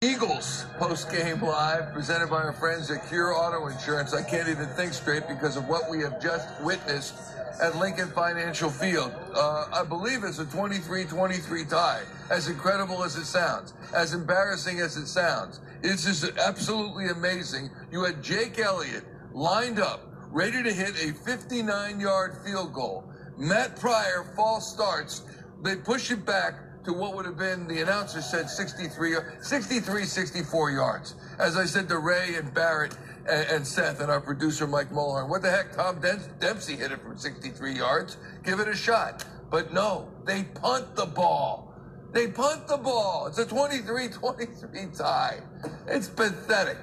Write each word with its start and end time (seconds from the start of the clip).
Eagles 0.00 0.64
post 0.78 1.10
game 1.10 1.40
live 1.42 1.92
presented 1.92 2.30
by 2.30 2.36
our 2.36 2.52
friends 2.52 2.88
at 2.88 3.04
Cure 3.08 3.34
Auto 3.34 3.66
Insurance. 3.66 4.14
I 4.14 4.22
can't 4.22 4.48
even 4.48 4.68
think 4.68 4.92
straight 4.92 5.26
because 5.26 5.56
of 5.56 5.66
what 5.66 5.90
we 5.90 6.02
have 6.02 6.22
just 6.22 6.46
witnessed 6.62 7.14
at 7.60 7.74
Lincoln 7.78 8.06
Financial 8.10 8.70
Field. 8.70 9.12
Uh, 9.34 9.66
I 9.72 9.82
believe 9.82 10.22
it's 10.22 10.38
a 10.38 10.44
23 10.44 11.04
23 11.04 11.64
tie. 11.64 12.02
As 12.30 12.46
incredible 12.46 13.02
as 13.02 13.16
it 13.16 13.24
sounds, 13.24 13.74
as 13.92 14.14
embarrassing 14.14 14.78
as 14.78 14.96
it 14.96 15.08
sounds, 15.08 15.58
it's 15.82 16.04
just 16.04 16.24
absolutely 16.38 17.08
amazing. 17.08 17.68
You 17.90 18.04
had 18.04 18.22
Jake 18.22 18.60
Elliott 18.60 19.02
lined 19.32 19.80
up, 19.80 20.02
ready 20.30 20.62
to 20.62 20.72
hit 20.72 20.90
a 20.90 21.12
59 21.12 21.98
yard 21.98 22.36
field 22.46 22.72
goal. 22.72 23.12
Matt 23.36 23.74
Pryor 23.80 24.32
false 24.36 24.72
starts. 24.72 25.22
They 25.64 25.74
push 25.74 26.12
it 26.12 26.24
back 26.24 26.54
to 26.84 26.92
what 26.92 27.14
would 27.14 27.26
have 27.26 27.36
been, 27.36 27.66
the 27.66 27.80
announcer 27.80 28.20
said 28.20 28.48
63, 28.48 29.16
63, 29.40 30.04
64 30.04 30.70
yards. 30.70 31.14
As 31.38 31.56
I 31.56 31.64
said 31.64 31.88
to 31.88 31.98
Ray 31.98 32.34
and 32.36 32.52
Barrett 32.54 32.96
and, 33.28 33.46
and 33.48 33.66
Seth 33.66 34.00
and 34.00 34.10
our 34.10 34.20
producer 34.20 34.66
Mike 34.66 34.90
Mulhern, 34.90 35.28
what 35.28 35.42
the 35.42 35.50
heck, 35.50 35.72
Tom 35.72 36.00
Dempsey 36.38 36.76
hit 36.76 36.92
it 36.92 37.00
from 37.02 37.18
63 37.18 37.74
yards. 37.74 38.16
Give 38.44 38.60
it 38.60 38.68
a 38.68 38.76
shot. 38.76 39.24
But 39.50 39.72
no, 39.72 40.08
they 40.24 40.44
punt 40.44 40.94
the 40.94 41.06
ball. 41.06 41.74
They 42.12 42.28
punt 42.28 42.68
the 42.68 42.78
ball. 42.78 43.26
It's 43.26 43.38
a 43.38 43.46
23-23 43.46 44.96
tie. 44.96 45.40
It's 45.86 46.08
pathetic. 46.08 46.78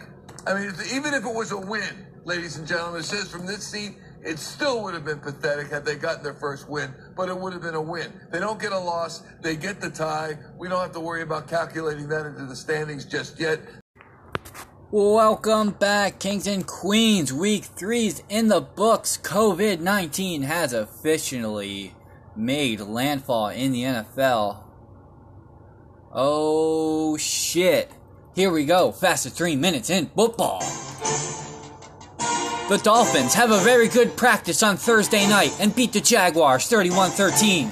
I 0.46 0.54
mean, 0.54 0.72
even 0.94 1.14
if 1.14 1.26
it 1.26 1.34
was 1.34 1.52
a 1.52 1.58
win, 1.58 2.06
ladies 2.26 2.58
and 2.58 2.68
gentlemen, 2.68 3.02
it 3.02 3.06
says 3.06 3.30
from 3.30 3.46
this 3.46 3.66
seat, 3.66 3.94
it 4.24 4.40
still 4.40 4.84
would 4.84 4.94
have 4.94 5.06
been 5.06 5.20
pathetic 5.20 5.70
had 5.70 5.86
they 5.86 5.96
gotten 5.96 6.24
their 6.24 6.34
first 6.34 6.68
win, 6.70 6.94
but 7.16 7.30
it 7.30 7.38
would 7.38 7.54
have 7.54 7.62
been 7.62 7.76
a 7.76 7.82
win. 7.82 8.12
They 8.32 8.40
don't 8.40 8.60
get 8.60 8.72
a 8.72 8.80
loss. 8.80 9.24
They 9.42 9.56
get 9.56 9.82
the 9.82 9.90
tie. 9.90 10.38
We 10.58 10.68
don't 10.68 10.82
have 10.82 10.92
to 10.94 11.00
worry 11.00 11.22
about 11.22 11.48
calculating 11.48 12.10
that 12.10 12.26
into 12.26 12.46
the 12.46 12.56
standings 12.56 13.06
just 13.06 13.40
yet. 13.40 13.60
Welcome 14.92 15.72
back, 15.72 16.20
Kings 16.20 16.48
and 16.48 16.66
Queens. 16.66 17.34
Week 17.34 17.64
three's 17.64 18.22
in 18.30 18.48
the 18.50 18.62
books. 18.62 19.18
COVID 19.18 19.80
19 19.80 20.44
has 20.44 20.74
officially 20.74 21.94
made 22.36 22.80
landfall 22.80 23.50
in 23.50 23.72
the 23.72 23.82
NFL. 23.82 24.64
Oh 26.14 27.18
shit. 27.18 27.92
Here 28.36 28.52
we 28.52 28.66
go. 28.66 28.92
Fastest 28.92 29.38
three 29.38 29.56
minutes 29.56 29.90
in 29.90 30.08
football. 30.08 30.62
The 32.68 32.80
Dolphins 32.80 33.36
have 33.36 33.52
a 33.52 33.60
very 33.60 33.88
good 33.88 34.18
practice 34.18 34.64
on 34.64 34.78
Thursday 34.78 35.30
night 35.30 35.56
and 35.60 35.76
beat 35.76 35.94
the 35.94 36.02
Jaguars 36.02 36.66
31 36.66 37.12
13. 37.12 37.68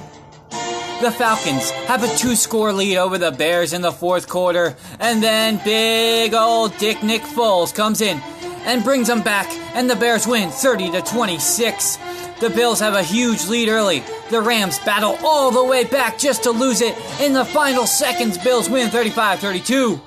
The 1.02 1.10
Falcons 1.10 1.70
have 1.88 2.04
a 2.04 2.16
two 2.16 2.36
score 2.36 2.72
lead 2.72 2.98
over 2.98 3.18
the 3.18 3.32
Bears 3.32 3.72
in 3.72 3.82
the 3.82 3.90
fourth 3.90 4.28
quarter, 4.28 4.76
and 5.00 5.20
then 5.20 5.60
big 5.64 6.32
old 6.32 6.78
Dick 6.78 7.02
Nick 7.02 7.22
Foles 7.22 7.74
comes 7.74 8.00
in 8.00 8.20
and 8.66 8.84
brings 8.84 9.08
them 9.08 9.20
back, 9.20 9.48
and 9.74 9.90
the 9.90 9.96
Bears 9.96 10.28
win 10.28 10.50
30 10.50 10.92
to 10.92 11.02
26. 11.02 11.98
The 12.38 12.50
Bills 12.50 12.78
have 12.78 12.94
a 12.94 13.02
huge 13.02 13.48
lead 13.48 13.68
early. 13.68 14.04
The 14.30 14.40
Rams 14.40 14.78
battle 14.78 15.18
all 15.24 15.50
the 15.50 15.64
way 15.64 15.82
back 15.82 16.18
just 16.18 16.44
to 16.44 16.52
lose 16.52 16.80
it. 16.80 16.96
In 17.20 17.32
the 17.32 17.44
final 17.44 17.88
seconds, 17.88 18.38
Bills 18.38 18.70
win 18.70 18.90
35 18.90 19.40
32. 19.40 20.00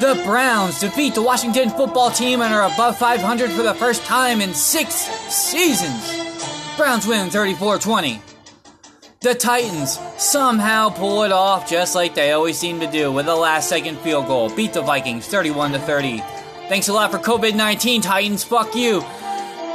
The 0.00 0.18
Browns 0.24 0.80
defeat 0.80 1.14
the 1.14 1.20
Washington 1.20 1.68
football 1.68 2.10
team 2.10 2.40
and 2.40 2.54
are 2.54 2.72
above 2.72 2.96
500 2.96 3.50
for 3.50 3.62
the 3.62 3.74
first 3.74 4.02
time 4.06 4.40
in 4.40 4.54
six 4.54 4.94
seasons. 4.94 6.16
Browns 6.78 7.06
win 7.06 7.28
34 7.28 7.78
20. 7.80 8.22
The 9.20 9.34
Titans 9.34 9.98
somehow 10.16 10.88
pull 10.88 11.24
it 11.24 11.32
off 11.32 11.68
just 11.68 11.94
like 11.94 12.14
they 12.14 12.32
always 12.32 12.58
seem 12.58 12.80
to 12.80 12.90
do 12.90 13.12
with 13.12 13.28
a 13.28 13.34
last 13.34 13.68
second 13.68 13.98
field 13.98 14.26
goal. 14.26 14.48
Beat 14.48 14.72
the 14.72 14.80
Vikings 14.80 15.26
31 15.26 15.74
30. 15.74 16.22
Thanks 16.70 16.88
a 16.88 16.94
lot 16.94 17.10
for 17.10 17.18
COVID 17.18 17.54
19, 17.54 18.00
Titans. 18.00 18.42
Fuck 18.42 18.74
you. 18.74 19.00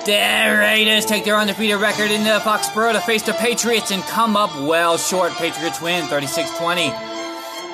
The 0.05 0.57
Raiders 0.59 1.05
take 1.05 1.25
their 1.25 1.35
undefeated 1.35 1.79
record 1.79 2.09
into 2.09 2.31
Foxborough 2.39 2.93
to 2.93 3.01
face 3.01 3.21
the 3.21 3.33
Patriots 3.33 3.91
and 3.91 4.01
come 4.05 4.35
up 4.35 4.55
well 4.67 4.97
short. 4.97 5.33
Patriots 5.33 5.79
win 5.79 6.03
36 6.07 6.57
20. 6.57 7.14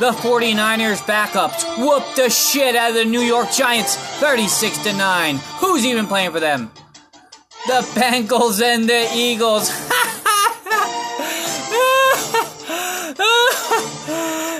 The 0.01 0.13
49ers 0.13 1.01
backups 1.03 1.77
whooped 1.77 2.15
the 2.15 2.27
shit 2.31 2.75
out 2.75 2.89
of 2.89 2.95
the 2.95 3.05
New 3.05 3.19
York 3.19 3.51
Giants 3.51 3.95
36 3.95 4.79
to 4.79 4.93
9. 4.93 5.37
Who's 5.59 5.85
even 5.85 6.07
playing 6.07 6.31
for 6.31 6.39
them? 6.39 6.71
The 7.67 7.87
Bengals 7.93 8.63
and 8.63 8.89
the 8.89 9.07
Eagles. 9.13 9.69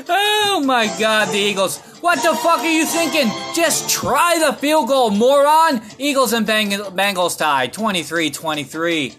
oh 0.10 0.62
my 0.64 0.86
god, 1.00 1.30
the 1.30 1.40
Eagles. 1.40 1.80
What 2.02 2.18
the 2.18 2.36
fuck 2.36 2.60
are 2.60 2.72
you 2.72 2.86
thinking? 2.86 3.32
Just 3.56 3.90
try 3.90 4.38
the 4.38 4.54
field 4.54 4.90
goal, 4.90 5.10
moron! 5.10 5.82
Eagles 5.98 6.34
and 6.34 6.46
Bengals 6.46 7.36
tie 7.36 7.66
23 7.66 8.30
23. 8.30 9.16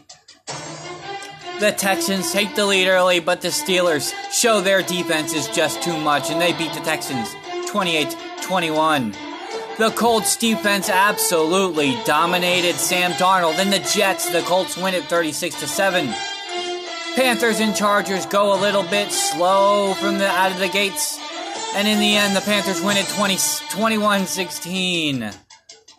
The 1.63 1.71
Texans 1.71 2.33
take 2.33 2.57
the 2.57 2.67
lead 2.67 2.89
early, 2.89 3.21
but 3.21 3.41
the 3.41 3.47
Steelers 3.47 4.13
show 4.33 4.61
their 4.61 4.83
defense 4.83 5.33
is 5.33 5.47
just 5.47 5.81
too 5.81 5.97
much, 5.97 6.29
and 6.29 6.41
they 6.41 6.53
beat 6.55 6.73
the 6.73 6.81
Texans 6.81 7.33
28 7.69 8.17
21. 8.43 9.15
The 9.79 9.91
Colts 9.91 10.37
defense 10.37 10.91
absolutely 10.91 11.97
dominated 12.05 12.75
Sam 12.75 13.13
Darnold 13.13 13.61
and 13.61 13.73
the 13.73 13.79
Jets. 13.79 14.29
The 14.29 14.41
Colts 14.41 14.77
win 14.77 14.95
it 14.95 15.05
36 15.05 15.55
7. 15.55 16.13
Panthers 17.15 17.61
and 17.61 17.77
Chargers 17.77 18.27
go 18.27 18.59
a 18.59 18.61
little 18.61 18.83
bit 18.83 19.13
slow 19.13 19.95
from 19.95 20.19
the 20.19 20.27
out 20.27 20.51
of 20.51 20.59
the 20.59 20.69
gates. 20.69 21.17
And 21.77 21.87
in 21.87 22.01
the 22.01 22.17
end, 22.17 22.35
the 22.35 22.41
Panthers 22.41 22.83
win 22.83 22.97
it 22.97 23.07
20, 23.07 23.37
21 23.71 24.27
16. 24.27 25.31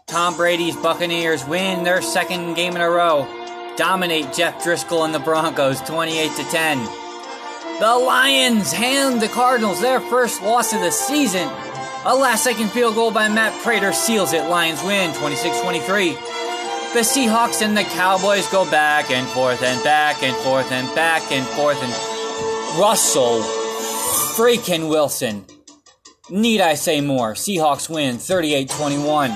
Tom 0.07 0.35
Brady's 0.35 0.75
Buccaneers 0.75 1.46
win 1.46 1.85
their 1.85 2.02
second 2.02 2.56
game 2.56 2.75
in 2.75 2.81
a 2.81 2.90
row 2.90 3.43
dominate 3.78 4.34
Jeff 4.34 4.63
Driskel 4.63 5.06
and 5.06 5.13
the 5.13 5.19
Broncos 5.19 5.81
28 5.81 6.31
to 6.35 6.44
10. 6.44 6.84
The 7.79 7.95
Lions 8.06 8.72
hand 8.72 9.22
the 9.22 9.28
Cardinals 9.28 9.81
their 9.81 10.00
first 10.00 10.41
loss 10.44 10.73
of 10.73 10.81
the 10.81 10.91
season. 10.91 11.50
A 12.06 12.16
last 12.16 12.44
second 12.44 12.69
field 12.69 12.95
goal 12.95 13.11
by 13.11 13.29
Matt 13.29 13.59
Prater 13.63 13.94
seals 13.94 14.34
it. 14.34 14.50
Lions 14.50 14.84
win 14.84 15.13
26 15.16 15.61
23. 15.61 16.11
The 16.11 17.00
Seahawks 17.00 17.61
and 17.61 17.75
the 17.75 17.84
Cowboys 17.84 18.47
go 18.51 18.69
back 18.69 19.09
and 19.09 19.28
forth 19.29 19.63
and 19.63 19.84
back 19.84 20.22
and 20.22 20.35
forth 20.44 20.72
and 20.72 20.94
back 20.94 21.31
and 21.31 21.45
forth 21.47 21.81
and 21.81 21.91
Russell 22.79 23.41
freaking 24.35 24.90
Wilson. 24.90 25.45
Need 26.29 26.61
I 26.61 26.75
say 26.75 27.01
more? 27.01 27.34
Seahawks 27.34 27.90
win 27.90 28.17
38 28.17 28.69
21. 28.69 29.31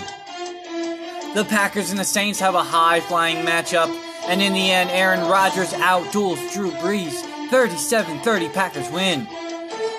The 1.34 1.46
Packers 1.50 1.90
and 1.90 2.00
the 2.00 2.06
Saints 2.06 2.40
have 2.40 2.56
a 2.56 2.64
high 2.64 3.00
flying 3.00 3.46
matchup. 3.46 4.07
And 4.28 4.42
in 4.42 4.54
the 4.54 4.72
end, 4.72 4.90
Aaron 4.92 5.28
Rodgers 5.30 5.72
outduels 5.74 6.54
Drew 6.54 6.72
Brees. 6.72 7.24
37 7.50 8.20
30 8.20 8.50
Packers 8.50 8.90
win. 8.92 9.26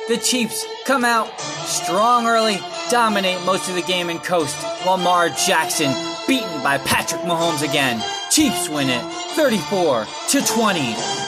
The 0.08 0.18
Chiefs 0.18 0.66
come 0.84 1.04
out 1.04 1.40
strong 1.40 2.26
early, 2.26 2.58
dominate 2.90 3.44
most 3.44 3.68
of 3.68 3.74
the 3.74 3.82
game 3.82 4.10
and 4.10 4.22
coast. 4.22 4.56
Lamar 4.86 5.28
Jackson 5.30 5.92
beaten 6.26 6.62
by 6.62 6.78
Patrick 6.78 7.22
Mahomes 7.22 7.62
again. 7.62 8.02
Chiefs 8.30 8.68
win 8.68 8.88
it 8.90 9.02
34 9.34 10.06
to 10.28 10.46
20. 10.46 10.80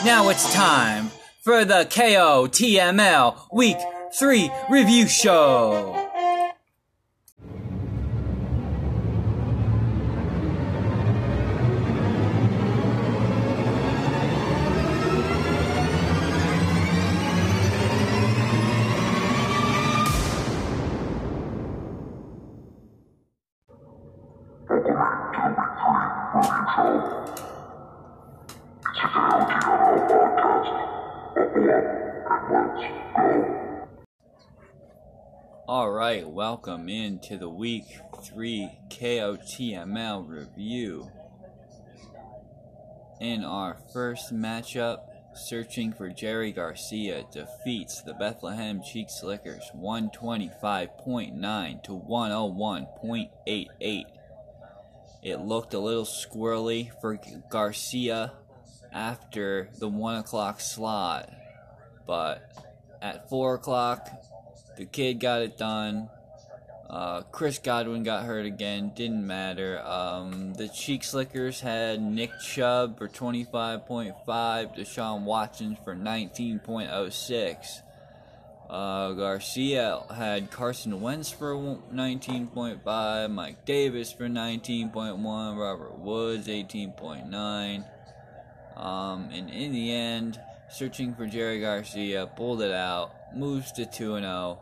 Now 0.05 0.29
it's 0.29 0.53
time 0.53 1.11
for 1.41 1.65
the 1.65 1.87
KOTML 1.91 3.53
Week 3.53 3.79
3 4.15 4.51
review 4.69 5.09
show. 5.09 6.10
Right, 36.11 36.29
welcome 36.29 36.89
into 36.89 37.39
the 37.39 37.49
week 37.49 37.85
three 38.25 38.69
KOTML 38.89 40.29
review. 40.29 41.09
In 43.21 43.45
our 43.45 43.77
first 43.93 44.35
matchup, 44.35 45.03
searching 45.35 45.93
for 45.93 46.09
Jerry 46.09 46.51
Garcia 46.51 47.27
defeats 47.31 48.03
the 48.03 48.15
Bethlehem 48.15 48.83
Cheek 48.83 49.09
Slickers 49.09 49.63
125.9 49.77 51.83
to 51.85 51.93
101.88. 51.93 54.05
It 55.23 55.39
looked 55.39 55.75
a 55.75 55.79
little 55.79 56.05
squirrely 56.05 56.91
for 57.01 57.21
Garcia 57.51 58.33
after 58.93 59.71
the 59.79 59.87
1 59.87 60.17
o'clock 60.17 60.61
slot, 60.61 61.31
but 62.05 62.51
at 63.01 63.31
4 63.31 63.55
o'clock, 63.55 64.09
the 64.81 64.87
kid 64.87 65.21
got 65.21 65.43
it 65.43 65.59
done. 65.59 66.09
Uh, 66.89 67.21
Chris 67.31 67.59
Godwin 67.59 68.03
got 68.03 68.25
hurt 68.25 68.47
again. 68.47 68.93
Didn't 68.97 69.27
matter. 69.27 69.79
Um, 69.85 70.55
the 70.55 70.69
Cheek 70.69 71.05
Slickers 71.05 71.61
had 71.61 72.01
Nick 72.01 72.31
Chubb 72.41 72.97
for 72.97 73.07
25.5, 73.07 74.25
Deshaun 74.27 75.25
Watson 75.25 75.77
for 75.85 75.95
19.06. 75.95 77.83
Uh, 78.71 79.13
Garcia 79.13 80.01
had 80.15 80.51
Carson 80.51 81.03
Wentz 81.03 81.31
for 81.31 81.55
19.5, 81.93 83.31
Mike 83.31 83.67
Davis 83.67 84.11
for 84.11 84.29
19.1, 84.29 85.59
Robert 85.59 85.99
Woods 85.99 86.49
18.9. 86.49 87.85
Um, 88.79 89.29
and 89.31 89.51
in 89.51 89.73
the 89.73 89.93
end, 89.93 90.41
searching 90.71 91.15
for 91.15 91.27
Jerry 91.27 91.61
Garcia, 91.61 92.31
pulled 92.35 92.63
it 92.63 92.73
out, 92.73 93.13
moves 93.37 93.73
to 93.73 93.85
2 93.85 94.19
0 94.19 94.59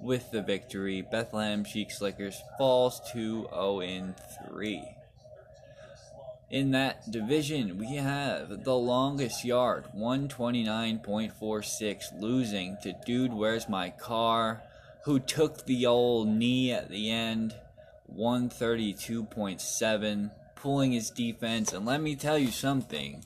with 0.00 0.30
the 0.30 0.42
victory. 0.42 1.02
Bethlehem 1.02 1.64
Cheek 1.64 1.90
Slickers 1.90 2.40
falls 2.58 3.00
to 3.12 3.48
0 3.52 4.14
3. 4.48 4.84
In 6.48 6.70
that 6.70 7.10
division, 7.10 7.76
we 7.76 7.96
have 7.96 8.62
the 8.62 8.76
longest 8.76 9.44
yard, 9.44 9.86
129.46, 9.96 12.20
losing 12.20 12.76
to 12.82 12.94
Dude 13.04 13.32
Where's 13.32 13.68
My 13.68 13.90
Car, 13.90 14.62
who 15.04 15.18
took 15.18 15.66
the 15.66 15.86
old 15.86 16.28
knee 16.28 16.70
at 16.70 16.88
the 16.88 17.10
end, 17.10 17.56
132.7, 18.16 20.30
pulling 20.54 20.92
his 20.92 21.10
defense. 21.10 21.72
And 21.72 21.84
let 21.84 22.00
me 22.00 22.14
tell 22.14 22.38
you 22.38 22.52
something 22.52 23.24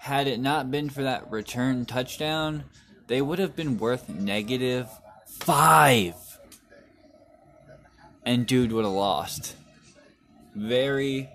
had 0.00 0.26
it 0.26 0.40
not 0.40 0.70
been 0.70 0.88
for 0.88 1.02
that 1.02 1.30
return 1.30 1.84
touchdown, 1.84 2.64
they 3.06 3.20
would 3.20 3.38
have 3.38 3.54
been 3.54 3.76
worth 3.76 4.08
negative 4.08 4.88
five. 5.38 6.14
And 8.24 8.46
dude 8.46 8.72
would 8.72 8.84
have 8.84 8.92
lost. 8.92 9.56
Very, 10.54 11.28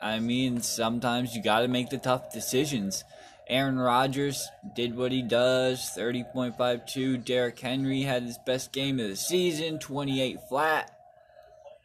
I 0.00 0.20
mean, 0.20 0.60
sometimes 0.60 1.34
you 1.34 1.42
got 1.42 1.60
to 1.60 1.68
make 1.68 1.90
the 1.90 1.98
tough 1.98 2.32
decisions. 2.32 3.04
Aaron 3.48 3.78
Rodgers 3.78 4.48
did 4.74 4.96
what 4.96 5.12
he 5.12 5.22
does 5.22 5.90
30.52. 5.96 7.24
Derrick 7.24 7.58
Henry 7.58 8.02
had 8.02 8.22
his 8.22 8.38
best 8.46 8.72
game 8.72 8.98
of 9.00 9.08
the 9.08 9.16
season 9.16 9.78
28 9.78 10.38
flat. 10.48 10.90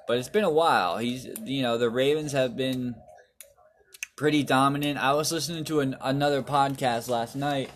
But 0.08 0.18
it's 0.18 0.30
been 0.30 0.46
a 0.46 0.50
while. 0.50 0.98
He's, 0.98 1.28
you 1.44 1.62
know, 1.62 1.78
the 1.78 1.90
Ravens 1.90 2.32
have 2.32 2.56
been 2.56 2.96
pretty 4.16 4.42
dominant. 4.42 4.98
I 4.98 5.14
was 5.14 5.32
listening 5.32 5.66
to 5.66 5.82
an, 5.82 5.98
another 6.02 6.42
podcast 6.42 7.10
last 7.10 7.36
night, 7.36 7.70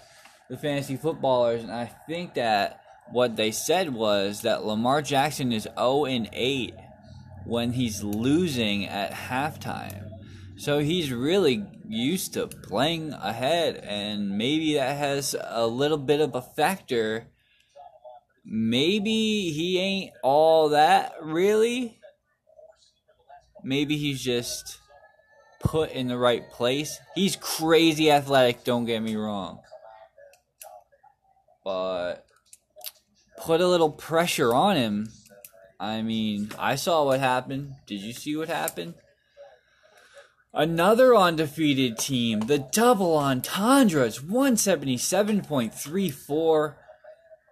the 0.49 0.57
Fantasy 0.57 0.95
Footballers, 0.95 1.61
and 1.61 1.71
I 1.71 1.91
think 2.07 2.35
that 2.35 2.81
what 3.11 3.35
they 3.35 3.51
said 3.51 3.93
was 3.93 4.41
that 4.41 4.65
Lamar 4.65 5.01
Jackson 5.01 5.51
is 5.51 5.67
0 5.77 6.05
and 6.05 6.29
8 6.31 6.73
when 7.45 7.73
he's 7.73 8.03
losing 8.03 8.85
at 8.85 9.11
halftime. 9.11 10.09
So 10.57 10.79
he's 10.79 11.11
really 11.11 11.65
used 11.87 12.33
to 12.35 12.47
playing 12.47 13.13
ahead, 13.13 13.77
and 13.77 14.37
maybe 14.37 14.75
that 14.75 14.97
has 14.97 15.35
a 15.44 15.65
little 15.65 15.97
bit 15.97 16.21
of 16.21 16.35
a 16.35 16.41
factor. 16.41 17.27
Maybe 18.45 19.51
he 19.51 19.80
ain't 19.80 20.11
all 20.23 20.69
that 20.69 21.13
really. 21.21 21.99
Maybe 23.63 23.97
he's 23.97 24.21
just 24.21 24.80
put 25.59 25.91
in 25.91 26.07
the 26.07 26.18
right 26.18 26.49
place. 26.51 26.99
He's 27.15 27.35
crazy 27.35 28.11
athletic, 28.11 28.63
don't 28.63 28.85
get 28.85 29.01
me 29.01 29.15
wrong. 29.15 29.59
But 31.63 32.25
put 33.51 33.59
a 33.59 33.67
little 33.67 33.91
pressure 33.91 34.53
on 34.53 34.77
him. 34.77 35.09
I 35.77 36.01
mean, 36.01 36.51
I 36.57 36.75
saw 36.75 37.03
what 37.03 37.19
happened. 37.19 37.73
Did 37.85 37.99
you 37.99 38.13
see 38.13 38.37
what 38.37 38.47
happened? 38.47 38.93
Another 40.53 41.13
undefeated 41.13 41.97
team, 41.97 42.39
the 42.39 42.59
Double 42.59 43.17
Entendres, 43.17 44.19
177.34, 44.19 46.75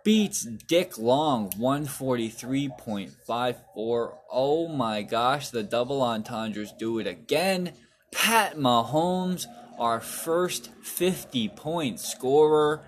beats 0.05 0.47
Dick 0.69 0.97
Long, 0.97 1.49
143.54. 1.49 4.13
Oh 4.31 4.69
my 4.69 5.01
gosh, 5.01 5.49
the 5.49 5.63
Double 5.63 6.01
Entendres 6.01 6.71
do 6.71 6.97
it 6.99 7.07
again. 7.07 7.73
Pat 8.13 8.55
Mahomes, 8.55 9.47
our 9.77 9.99
first 9.99 10.69
50 10.81 11.49
point 11.49 11.99
scorer. 11.99 12.85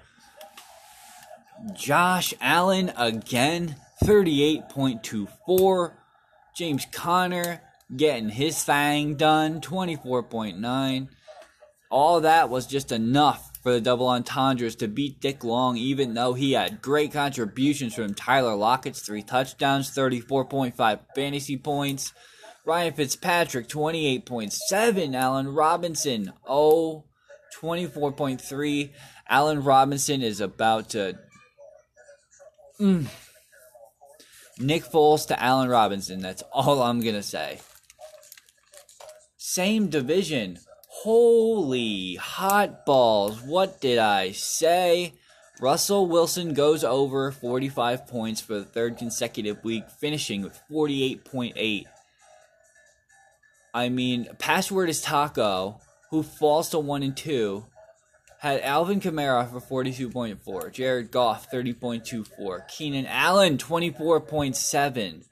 Josh 1.73 2.33
Allen 2.41 2.91
again, 2.97 3.75
38.24. 4.03 5.93
James 6.55 6.85
Conner 6.91 7.61
getting 7.95 8.29
his 8.29 8.63
thing 8.63 9.15
done, 9.15 9.61
24.9. 9.61 11.07
All 11.89 12.21
that 12.21 12.49
was 12.49 12.67
just 12.67 12.91
enough 12.91 13.51
for 13.61 13.71
the 13.73 13.81
double 13.81 14.07
entendres 14.07 14.75
to 14.77 14.87
beat 14.87 15.19
Dick 15.19 15.43
Long, 15.43 15.77
even 15.77 16.13
though 16.13 16.33
he 16.33 16.53
had 16.53 16.81
great 16.81 17.11
contributions 17.13 17.93
from 17.93 18.13
Tyler 18.13 18.55
Lockett's 18.55 19.01
three 19.01 19.21
touchdowns, 19.21 19.91
34.5 19.91 20.99
fantasy 21.15 21.57
points. 21.57 22.13
Ryan 22.65 22.93
Fitzpatrick, 22.93 23.67
28.7. 23.67 25.15
Allen 25.15 25.49
Robinson, 25.49 26.33
oh, 26.47 27.05
24.3. 27.59 28.91
Allen 29.29 29.63
Robinson 29.63 30.21
is 30.21 30.41
about 30.41 30.89
to 30.91 31.19
Mm. 32.81 33.05
Nick 34.57 34.83
Foles 34.83 35.27
to 35.27 35.41
Allen 35.41 35.69
Robinson. 35.69 36.19
That's 36.19 36.41
all 36.51 36.81
I'm 36.81 37.00
going 37.00 37.15
to 37.15 37.21
say. 37.21 37.59
Same 39.38 39.88
division. 39.88 40.57
Holy 40.88 42.15
hot 42.15 42.85
balls. 42.85 43.39
What 43.41 43.79
did 43.81 44.00
I 44.00 44.31
say? 44.31 45.13
Russell 45.59 46.07
Wilson 46.07 46.55
goes 46.55 46.83
over 46.83 47.31
45 47.31 48.07
points 48.07 48.41
for 48.41 48.55
the 48.55 48.65
third 48.65 48.97
consecutive 48.97 49.63
week, 49.63 49.83
finishing 50.00 50.41
with 50.41 50.59
48.8. 50.71 51.85
I 53.73 53.89
mean, 53.89 54.27
password 54.39 54.89
is 54.89 55.01
Taco, 55.01 55.79
who 56.09 56.23
falls 56.23 56.69
to 56.69 56.79
1 56.79 57.03
and 57.03 57.15
2, 57.15 57.63
had 58.41 58.60
Alvin 58.62 59.00
Kamara 59.00 59.48
for 59.48 59.83
42.4, 59.83 60.71
Jared 60.71 61.12
Goff 61.12 61.51
30.24, 61.51 62.67
Keenan 62.67 63.05
Allen 63.05 63.60
24.7. 63.60 65.25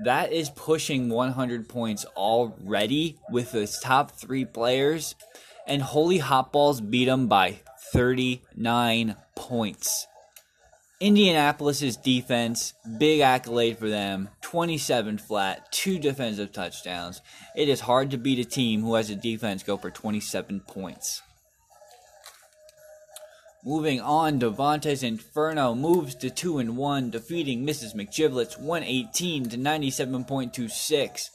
That 0.00 0.30
is 0.30 0.50
pushing 0.50 1.08
100 1.08 1.70
points 1.70 2.04
already 2.14 3.16
with 3.30 3.52
his 3.52 3.78
top 3.78 4.10
three 4.10 4.44
players, 4.44 5.14
and 5.66 5.80
Holy 5.80 6.18
Hot 6.18 6.52
Balls 6.52 6.82
beat 6.82 7.08
him 7.08 7.28
by 7.28 7.60
39 7.94 9.16
points. 9.34 10.06
Indianapolis's 11.00 11.96
defense, 11.96 12.74
big 12.98 13.20
accolade 13.20 13.78
for 13.78 13.88
them. 13.88 14.28
27 14.42 15.16
flat, 15.16 15.72
two 15.72 15.98
defensive 15.98 16.52
touchdowns. 16.52 17.22
It 17.56 17.70
is 17.70 17.80
hard 17.80 18.10
to 18.10 18.18
beat 18.18 18.38
a 18.38 18.44
team 18.44 18.82
who 18.82 18.96
has 18.96 19.08
a 19.08 19.16
defense 19.16 19.62
go 19.62 19.78
for 19.78 19.90
27 19.90 20.60
points. 20.60 21.22
Moving 23.66 24.00
on, 24.00 24.38
Devontae's 24.38 25.02
Inferno 25.02 25.74
moves 25.74 26.14
to 26.16 26.30
2 26.30 26.58
and 26.58 26.76
1, 26.76 27.10
defeating 27.10 27.66
Mrs. 27.66 27.96
McGiblets 27.96 28.56
118 28.60 29.48
to 29.48 29.56
97.26. 29.56 31.30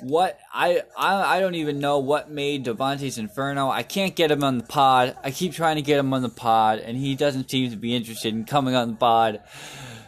What 0.00 0.40
I, 0.52 0.82
I 0.98 1.36
I 1.36 1.40
don't 1.40 1.54
even 1.54 1.78
know 1.78 2.00
what 2.00 2.28
made 2.28 2.64
Devontae's 2.64 3.16
Inferno. 3.16 3.70
I 3.70 3.84
can't 3.84 4.16
get 4.16 4.32
him 4.32 4.42
on 4.42 4.58
the 4.58 4.64
pod. 4.64 5.16
I 5.22 5.30
keep 5.30 5.52
trying 5.52 5.76
to 5.76 5.82
get 5.82 6.00
him 6.00 6.12
on 6.12 6.22
the 6.22 6.28
pod, 6.28 6.80
and 6.80 6.96
he 6.96 7.14
doesn't 7.14 7.48
seem 7.48 7.70
to 7.70 7.76
be 7.76 7.94
interested 7.94 8.34
in 8.34 8.44
coming 8.44 8.74
on 8.74 8.90
the 8.90 8.96
pod. 8.96 9.40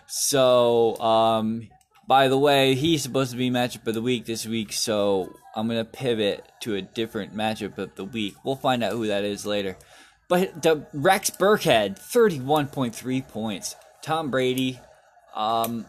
So, 0.08 0.99
um, 0.99 1.68
by 2.08 2.26
the 2.26 2.37
way, 2.37 2.75
he's 2.75 3.04
supposed 3.04 3.30
to 3.30 3.37
be 3.37 3.49
matchup 3.49 3.87
of 3.87 3.94
the 3.94 4.02
week 4.02 4.26
this 4.26 4.44
week, 4.44 4.73
so 4.73 5.32
I'm 5.54 5.68
gonna 5.68 5.84
pivot 5.84 6.44
to 6.62 6.75
a 6.75 6.82
different 6.82 7.32
matchup 7.32 7.78
of 7.78 7.94
the 7.94 8.04
week. 8.04 8.34
We'll 8.44 8.56
find 8.56 8.82
out 8.82 8.90
who 8.90 9.06
that 9.06 9.23
is 9.23 9.46
later. 9.46 9.76
But 10.28 10.62
the 10.62 10.87
Rex 10.93 11.31
Burkhead, 11.31 11.99
31.3 12.00 13.28
points. 13.28 13.76
Tom 14.02 14.31
Brady. 14.31 14.81
Um, 15.35 15.87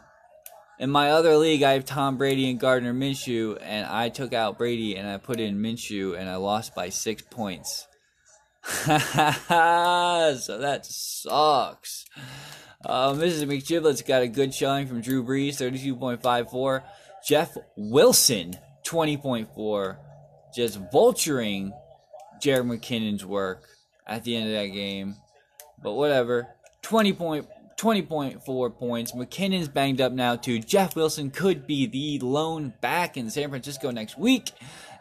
in 0.79 0.89
my 0.89 1.11
other 1.11 1.37
league, 1.37 1.63
I 1.63 1.73
have 1.73 1.85
Tom 1.85 2.17
Brady 2.17 2.49
and 2.49 2.59
Gardner 2.59 2.93
Minshew, 2.93 3.57
and 3.61 3.85
I 3.85 4.09
took 4.09 4.33
out 4.33 4.57
Brady 4.57 4.95
and 4.95 5.07
I 5.07 5.17
put 5.17 5.39
in 5.39 5.59
Minshew, 5.59 6.19
and 6.19 6.29
I 6.29 6.35
lost 6.35 6.75
by 6.75 6.89
six 6.89 7.21
points. 7.21 7.87
so 8.63 8.97
that 8.97 10.81
sucks. 10.83 12.05
Uh, 12.83 13.13
Mrs. 13.13 13.45
McGiblets 13.45 14.05
got 14.05 14.21
a 14.21 14.27
good 14.27 14.53
showing 14.53 14.87
from 14.87 15.01
Drew 15.01 15.23
Brees, 15.23 15.55
32.54. 15.55 16.83
Jeff 17.25 17.55
Wilson, 17.77 18.55
20.4. 18.85 19.97
Just 20.53 20.81
vulturing 20.91 21.71
Jerick 22.41 22.79
McKinnon's 22.79 23.25
work 23.25 23.74
at 24.07 24.23
the 24.23 24.35
end 24.35 24.47
of 24.47 24.53
that 24.53 24.67
game. 24.67 25.15
But 25.81 25.93
whatever. 25.93 26.47
20 26.81 27.13
point 27.13 27.47
20.4 27.77 28.77
points. 28.77 29.11
McKinnon's 29.11 29.67
banged 29.67 29.99
up 29.99 30.13
now 30.13 30.35
too. 30.35 30.59
Jeff 30.59 30.95
Wilson 30.95 31.29
could 31.29 31.67
be 31.67 31.87
the 31.87 32.25
lone 32.25 32.73
back 32.79 33.17
in 33.17 33.29
San 33.29 33.49
Francisco 33.49 33.91
next 33.91 34.17
week. 34.17 34.51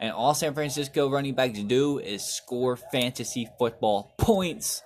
And 0.01 0.13
all 0.13 0.35
San 0.35 0.55
Francisco 0.55 1.09
running 1.09 1.35
backs 1.35 1.61
do 1.61 1.99
is 1.99 2.25
score 2.25 2.77
fantasy 2.77 3.49
football 3.59 4.13
points. 4.19 4.83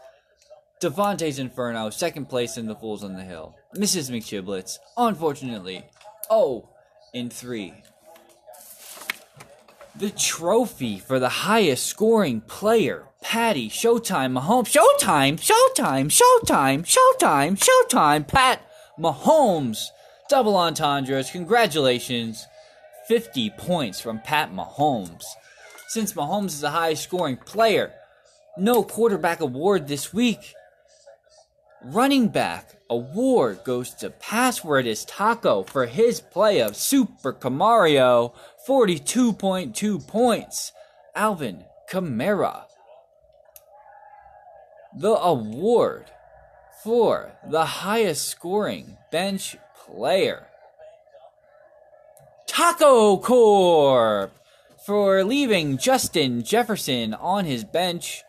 Devontae's 0.80 1.38
Inferno, 1.38 1.90
second 1.90 2.26
place 2.26 2.56
in 2.56 2.66
the 2.66 2.74
Fools 2.74 3.02
on 3.02 3.14
the 3.14 3.24
Hill. 3.24 3.56
Mrs. 3.74 4.12
McGiblets, 4.12 4.78
unfortunately, 4.96 5.84
oh, 6.30 6.68
in 7.12 7.30
three. 7.30 7.74
The 9.96 10.10
trophy 10.10 11.00
for 11.00 11.18
the 11.18 11.28
highest 11.28 11.86
scoring 11.86 12.40
player 12.42 13.07
Patty, 13.22 13.68
Showtime, 13.68 14.38
Mahomes, 14.38 14.72
Showtime, 14.72 15.38
Showtime, 15.38 16.08
Showtime, 16.08 16.84
Showtime, 16.84 17.58
Showtime, 17.58 18.26
Pat 18.26 18.62
Mahomes. 18.98 19.88
Double 20.28 20.56
entendres, 20.56 21.30
congratulations. 21.30 22.46
50 23.08 23.50
points 23.50 24.00
from 24.00 24.20
Pat 24.20 24.52
Mahomes. 24.52 25.24
Since 25.88 26.12
Mahomes 26.12 26.46
is 26.48 26.60
the 26.60 26.70
highest 26.70 27.04
scoring 27.04 27.38
player, 27.38 27.92
no 28.56 28.82
quarterback 28.82 29.40
award 29.40 29.88
this 29.88 30.12
week. 30.12 30.54
Running 31.82 32.28
back 32.28 32.76
award 32.90 33.64
goes 33.64 33.94
to 33.94 34.10
Password 34.10 34.86
is 34.86 35.04
Taco 35.04 35.62
for 35.62 35.86
his 35.86 36.20
play 36.20 36.60
of 36.60 36.76
Super 36.76 37.32
Camario, 37.32 38.32
42.2 38.66 40.06
points. 40.06 40.72
Alvin 41.14 41.64
Kamara 41.90 42.67
the 44.98 45.16
award 45.16 46.06
for 46.82 47.32
the 47.48 47.64
highest 47.64 48.28
scoring 48.28 48.96
bench 49.12 49.56
player. 49.86 50.48
Taco 52.48 53.16
Corp 53.18 54.32
for 54.84 55.22
leaving 55.22 55.78
Justin 55.78 56.42
Jefferson 56.42 57.14
on 57.14 57.44
his 57.44 57.62
bench. 57.62 58.24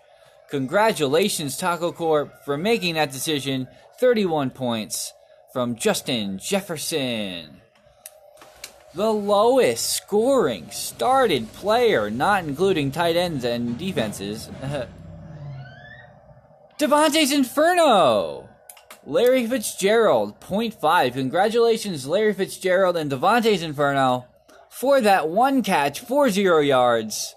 Congratulations, 0.51 1.57
Taco 1.57 1.91
Corp, 1.91 2.45
for 2.45 2.57
making 2.57 2.95
that 2.95 3.11
decision. 3.11 3.67
31 3.99 4.51
points 4.51 5.13
from 5.51 5.75
Justin 5.75 6.37
Jefferson. 6.37 7.61
The 8.93 9.11
lowest 9.11 9.89
scoring 9.89 10.69
started 10.71 11.51
player, 11.53 12.09
not 12.09 12.43
including 12.43 12.91
tight 12.91 13.15
ends 13.15 13.43
and 13.43 13.77
defenses. 13.77 14.49
Devontae's 16.79 17.33
Inferno! 17.33 18.47
Larry 19.05 19.45
Fitzgerald, 19.45 20.39
0.5. 20.39 21.11
Congratulations, 21.11 22.07
Larry 22.07 22.33
Fitzgerald 22.33 22.95
and 22.95 23.09
Devontae's 23.09 23.61
Inferno, 23.61 24.27
for 24.69 25.01
that 25.01 25.27
one 25.27 25.61
catch, 25.61 25.99
40 25.99 26.41
yards. 26.41 27.35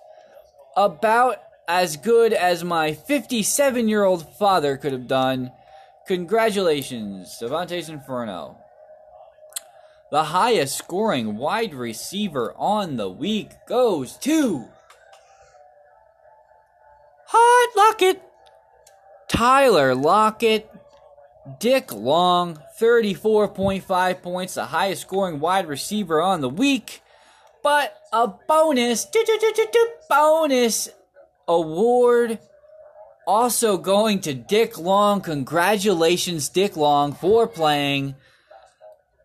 About 0.77 1.39
as 1.67 1.97
good 1.97 2.33
as 2.33 2.63
my 2.63 2.95
57 2.95 3.89
year 3.89 4.05
old 4.05 4.33
father 4.37 4.77
could 4.77 4.93
have 4.93 5.09
done. 5.09 5.51
Congratulations, 6.07 7.37
Devontae's 7.41 7.89
Inferno. 7.89 8.59
The 10.13 10.23
highest 10.23 10.79
scoring 10.79 11.37
wide 11.37 11.75
receiver 11.75 12.55
on 12.57 12.95
the 12.95 13.11
week 13.11 13.51
goes 13.67 14.17
to 14.19 14.69
Hot 17.27 17.77
Lockett. 17.77 18.23
Tyler 19.33 19.95
Lockett, 19.95 20.71
Dick 21.59 21.93
Long, 21.93 22.61
34.5 22.79 24.23
points, 24.23 24.55
the 24.55 24.67
highest 24.67 25.03
scoring 25.03 25.41
wide 25.41 25.67
receiver 25.67 26.23
on 26.23 26.43
the 26.43 26.49
week. 26.49 27.03
But 27.62 27.97
a 28.12 28.29
bonus, 28.29 29.07
bonus 30.09 30.89
award 31.49 32.39
also 33.27 33.79
going 33.79 34.21
to 34.21 34.35
Dick 34.35 34.79
Long. 34.79 35.21
Congratulations, 35.21 36.49
Dick 36.49 36.77
Long, 36.77 37.12
for 37.12 37.47
playing 37.47 38.15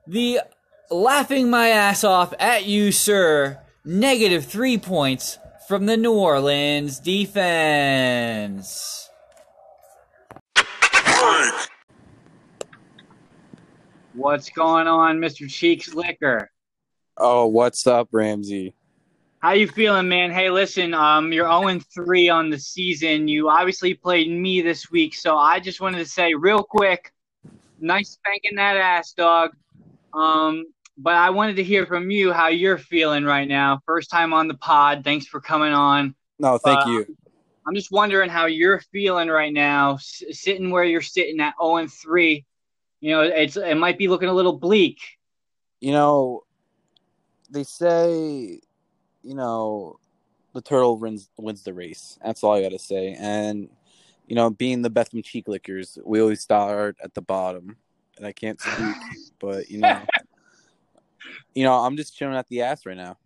the 0.06 0.42
laughing 0.90 1.50
my 1.50 1.70
ass 1.70 2.04
off 2.04 2.34
at 2.40 2.66
you, 2.66 2.92
sir. 2.92 3.60
Negative 3.84 4.46
three 4.46 4.78
points 4.78 5.40
from 5.68 5.86
the 5.86 5.98
New 5.98 6.14
Orleans 6.14 7.00
defense. 7.00 9.07
What's 14.14 14.50
going 14.50 14.88
on, 14.88 15.20
Mr. 15.20 15.50
Cheeks 15.50 15.94
Liquor? 15.94 16.50
Oh, 17.18 17.46
what's 17.48 17.88
up, 17.88 18.10
Ramsey? 18.12 18.74
How 19.40 19.52
you 19.52 19.68
feeling, 19.68 20.08
man? 20.08 20.32
Hey, 20.32 20.50
listen, 20.50 20.94
um, 20.94 21.32
you're 21.32 21.48
0 21.48 21.80
3 21.94 22.30
on 22.30 22.50
the 22.50 22.58
season. 22.60 23.28
You 23.28 23.50
obviously 23.50 23.94
played 23.94 24.30
me 24.30 24.62
this 24.62 24.90
week, 24.90 25.16
so 25.16 25.38
I 25.38 25.60
just 25.60 25.80
wanted 25.80 26.00
to 26.00 26.06
say 26.06 26.34
real 26.34 26.64
quick, 26.64 27.12
nice 27.80 28.10
spanking 28.12 28.56
that 28.56 28.78
ass, 28.78 29.14
dog. 29.14 29.52
Um, 30.14 30.66
but 30.98 31.14
I 31.14 31.30
wanted 31.30 31.58
to 31.58 31.64
hear 31.64 31.86
from 31.86 32.10
you 32.10 32.34
how 32.34 32.48
you're 32.48 32.78
feeling 32.78 33.24
right 33.24 33.48
now. 33.48 33.82
First 33.86 34.10
time 34.10 34.34
on 34.34 34.48
the 34.48 34.56
pod. 34.56 35.04
Thanks 35.04 35.28
for 35.28 35.40
coming 35.40 35.74
on. 35.74 36.16
No, 36.40 36.58
thank 36.58 36.86
uh, 36.86 36.90
you. 36.90 37.18
I'm 37.68 37.76
just 37.76 37.92
wondering 37.92 38.30
how 38.30 38.46
you're 38.46 38.80
feeling 38.92 39.28
right 39.28 39.54
now, 39.54 39.96
s- 39.96 40.24
sitting 40.32 40.72
where 40.72 40.86
you're 40.86 41.02
sitting 41.02 41.40
at 41.42 41.56
0 41.62 41.78
and 41.78 41.92
3 41.92 42.46
you 43.00 43.12
know, 43.12 43.22
it's 43.22 43.58
it 43.58 43.76
might 43.78 43.98
be 43.98 44.08
looking 44.08 44.30
a 44.30 44.34
little 44.34 44.58
bleak. 44.58 45.00
You 45.80 45.92
know, 45.92 46.44
they 47.50 47.64
say, 47.64 48.60
you 49.24 49.36
know, 49.36 50.00
the 50.54 50.62
turtle 50.62 50.98
wins 50.98 51.30
wins 51.38 51.64
the 51.64 51.74
race. 51.74 52.18
That's 52.26 52.44
all 52.44 52.54
I 52.54 52.62
gotta 52.64 52.80
say. 52.80 53.16
And 53.20 53.70
you 54.26 54.36
know, 54.36 54.50
being 54.50 54.82
the 54.82 54.90
Bethlehem 54.90 55.24
cheek 55.24 55.48
lickers, 55.48 55.98
we 56.04 56.20
always 56.22 56.42
start 56.42 56.98
at 57.04 57.14
the 57.14 57.22
bottom. 57.22 57.78
And 58.18 58.26
I 58.26 58.32
can't 58.32 58.60
speak, 58.60 58.96
but 59.40 59.70
you 59.70 59.78
know, 59.78 60.02
you 61.54 61.64
know, 61.64 61.74
I'm 61.74 61.96
just 61.98 62.18
chilling 62.18 62.36
at 62.36 62.48
the 62.48 62.64
ass 62.64 62.86
right 62.86 62.98
now. 62.98 63.18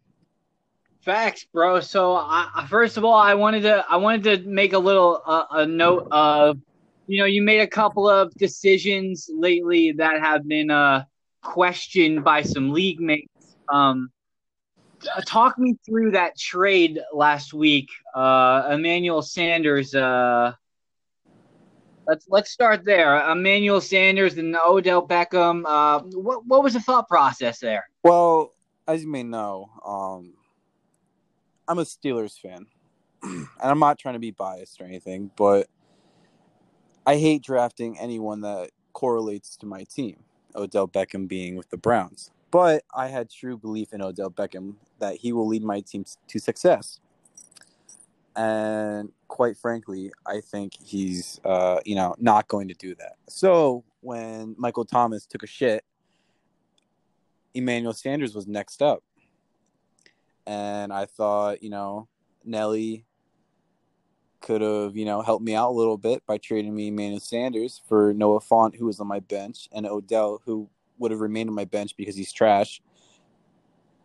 Facts, 1.01 1.45
bro. 1.51 1.79
So, 1.79 2.15
I, 2.15 2.65
first 2.69 2.97
of 2.97 3.03
all, 3.03 3.15
I 3.15 3.33
wanted 3.33 3.63
to 3.63 3.83
I 3.89 3.97
wanted 3.97 4.23
to 4.43 4.49
make 4.49 4.73
a 4.73 4.79
little 4.79 5.21
uh, 5.25 5.45
a 5.51 5.65
note 5.65 6.07
of, 6.11 6.59
you 7.07 7.19
know, 7.19 7.25
you 7.25 7.41
made 7.41 7.61
a 7.61 7.67
couple 7.67 8.07
of 8.07 8.33
decisions 8.35 9.29
lately 9.33 9.93
that 9.93 10.19
have 10.19 10.47
been 10.47 10.69
uh, 10.69 11.05
questioned 11.41 12.23
by 12.23 12.43
some 12.43 12.71
league 12.71 12.99
mates. 12.99 13.55
Um, 13.67 14.11
talk 15.25 15.57
me 15.57 15.75
through 15.85 16.11
that 16.11 16.37
trade 16.37 16.99
last 17.11 17.53
week. 17.53 17.89
Uh, 18.13 18.69
Emmanuel 18.71 19.23
Sanders. 19.23 19.95
Uh, 19.95 20.53
let's 22.05 22.27
let's 22.29 22.51
start 22.51 22.85
there. 22.85 23.27
Emmanuel 23.31 23.81
Sanders 23.81 24.37
and 24.37 24.55
Odell 24.55 25.07
Beckham. 25.07 25.63
Uh, 25.65 26.01
what 26.13 26.45
what 26.45 26.63
was 26.63 26.73
the 26.73 26.79
thought 26.79 27.07
process 27.07 27.59
there? 27.59 27.89
Well, 28.03 28.53
as 28.87 29.01
you 29.01 29.09
may 29.09 29.23
know, 29.23 29.69
um, 29.83 30.33
I'm 31.71 31.79
a 31.79 31.83
Steelers 31.83 32.37
fan, 32.37 32.65
and 33.23 33.47
I'm 33.61 33.79
not 33.79 33.97
trying 33.97 34.15
to 34.15 34.19
be 34.19 34.31
biased 34.31 34.81
or 34.81 34.83
anything, 34.83 35.31
but 35.37 35.67
I 37.05 37.15
hate 37.15 37.43
drafting 37.43 37.97
anyone 37.97 38.41
that 38.41 38.71
correlates 38.91 39.55
to 39.55 39.65
my 39.65 39.85
team. 39.85 40.17
Odell 40.53 40.85
Beckham 40.85 41.29
being 41.29 41.55
with 41.55 41.69
the 41.69 41.77
Browns. 41.77 42.29
But 42.51 42.83
I 42.93 43.07
had 43.07 43.29
true 43.29 43.57
belief 43.57 43.93
in 43.93 44.01
Odell 44.01 44.29
Beckham 44.29 44.75
that 44.99 45.15
he 45.15 45.31
will 45.31 45.47
lead 45.47 45.63
my 45.63 45.79
team 45.79 46.03
to 46.27 46.39
success. 46.39 46.99
And 48.35 49.13
quite 49.29 49.55
frankly, 49.55 50.11
I 50.27 50.41
think 50.41 50.73
he's, 50.83 51.39
uh, 51.45 51.79
you 51.85 51.95
know, 51.95 52.15
not 52.19 52.49
going 52.49 52.67
to 52.67 52.73
do 52.73 52.95
that. 52.95 53.15
So 53.29 53.85
when 54.01 54.55
Michael 54.57 54.83
Thomas 54.83 55.25
took 55.25 55.43
a 55.43 55.47
shit, 55.47 55.85
Emmanuel 57.53 57.93
Sanders 57.93 58.35
was 58.35 58.45
next 58.45 58.81
up. 58.81 59.03
And 60.45 60.91
I 60.91 61.05
thought, 61.05 61.63
you 61.63 61.69
know, 61.69 62.07
Nelly 62.43 63.05
could 64.41 64.61
have, 64.61 64.97
you 64.97 65.05
know, 65.05 65.21
helped 65.21 65.43
me 65.43 65.55
out 65.55 65.69
a 65.69 65.71
little 65.71 65.97
bit 65.97 66.25
by 66.25 66.37
trading 66.37 66.75
me 66.75 66.87
Emmanuel 66.87 67.19
Sanders 67.19 67.81
for 67.87 68.13
Noah 68.13 68.39
Fant, 68.39 68.75
who 68.75 68.85
was 68.85 68.99
on 68.99 69.07
my 69.07 69.19
bench, 69.19 69.69
and 69.71 69.85
Odell, 69.85 70.41
who 70.45 70.67
would 70.97 71.11
have 71.11 71.21
remained 71.21 71.49
on 71.49 71.55
my 71.55 71.65
bench 71.65 71.95
because 71.95 72.15
he's 72.15 72.33
trash. 72.33 72.81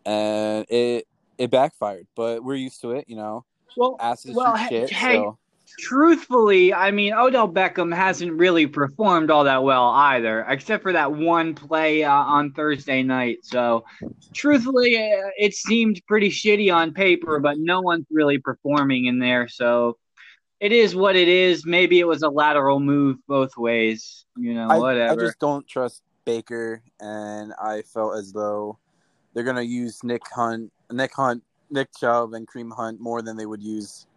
And 0.05 0.65
it 0.69 1.07
it 1.37 1.51
backfired, 1.51 2.07
but 2.15 2.43
we're 2.43 2.55
used 2.55 2.81
to 2.81 2.91
it, 2.91 3.05
you 3.07 3.15
know. 3.15 3.45
Well, 3.75 3.97
Asses 3.99 4.35
well, 4.35 4.55
hey, 4.55 4.69
shit, 4.69 4.91
hey 4.91 5.15
so. 5.15 5.37
Truthfully, 5.79 6.73
I 6.73 6.91
mean 6.91 7.13
Odell 7.13 7.49
Beckham 7.49 7.93
hasn't 7.93 8.31
really 8.33 8.67
performed 8.67 9.29
all 9.29 9.43
that 9.43 9.63
well 9.63 9.89
either, 9.89 10.45
except 10.47 10.83
for 10.83 10.93
that 10.93 11.11
one 11.11 11.53
play 11.53 12.03
uh, 12.03 12.11
on 12.11 12.51
Thursday 12.53 13.03
night. 13.03 13.39
So, 13.43 13.85
truthfully, 14.33 14.97
uh, 14.97 15.29
it 15.37 15.53
seemed 15.53 16.01
pretty 16.07 16.29
shitty 16.29 16.73
on 16.73 16.93
paper, 16.93 17.39
but 17.39 17.57
no 17.59 17.81
one's 17.81 18.05
really 18.09 18.37
performing 18.37 19.05
in 19.05 19.19
there. 19.19 19.47
So, 19.47 19.97
it 20.59 20.71
is 20.71 20.95
what 20.95 21.15
it 21.15 21.27
is. 21.27 21.65
Maybe 21.65 21.99
it 21.99 22.07
was 22.07 22.23
a 22.23 22.29
lateral 22.29 22.79
move 22.79 23.17
both 23.27 23.57
ways. 23.57 24.25
You 24.37 24.53
know, 24.53 24.67
I, 24.69 24.77
whatever. 24.77 25.21
I 25.21 25.25
just 25.25 25.39
don't 25.39 25.67
trust 25.67 26.01
Baker, 26.25 26.81
and 26.99 27.53
I 27.61 27.81
felt 27.81 28.17
as 28.17 28.31
though 28.31 28.79
they're 29.33 29.43
gonna 29.43 29.61
use 29.61 30.03
Nick 30.03 30.23
Hunt, 30.33 30.71
Nick 30.91 31.13
Hunt, 31.13 31.43
Nick 31.69 31.89
Chubb, 31.99 32.33
and 32.33 32.47
Kareem 32.47 32.73
Hunt 32.73 32.99
more 32.99 33.21
than 33.21 33.37
they 33.37 33.45
would 33.45 33.61
use 33.61 34.07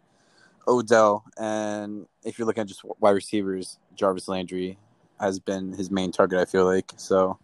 Odell. 0.66 1.24
And 1.38 2.06
if 2.24 2.38
you're 2.38 2.46
looking 2.46 2.62
at 2.62 2.68
just 2.68 2.82
wide 2.98 3.10
receivers, 3.10 3.78
Jarvis 3.94 4.28
Landry 4.28 4.78
has 5.18 5.38
been 5.38 5.72
his 5.72 5.90
main 5.90 6.12
target. 6.12 6.38
I 6.38 6.44
feel 6.44 6.64
like 6.64 6.92
so. 6.96 7.38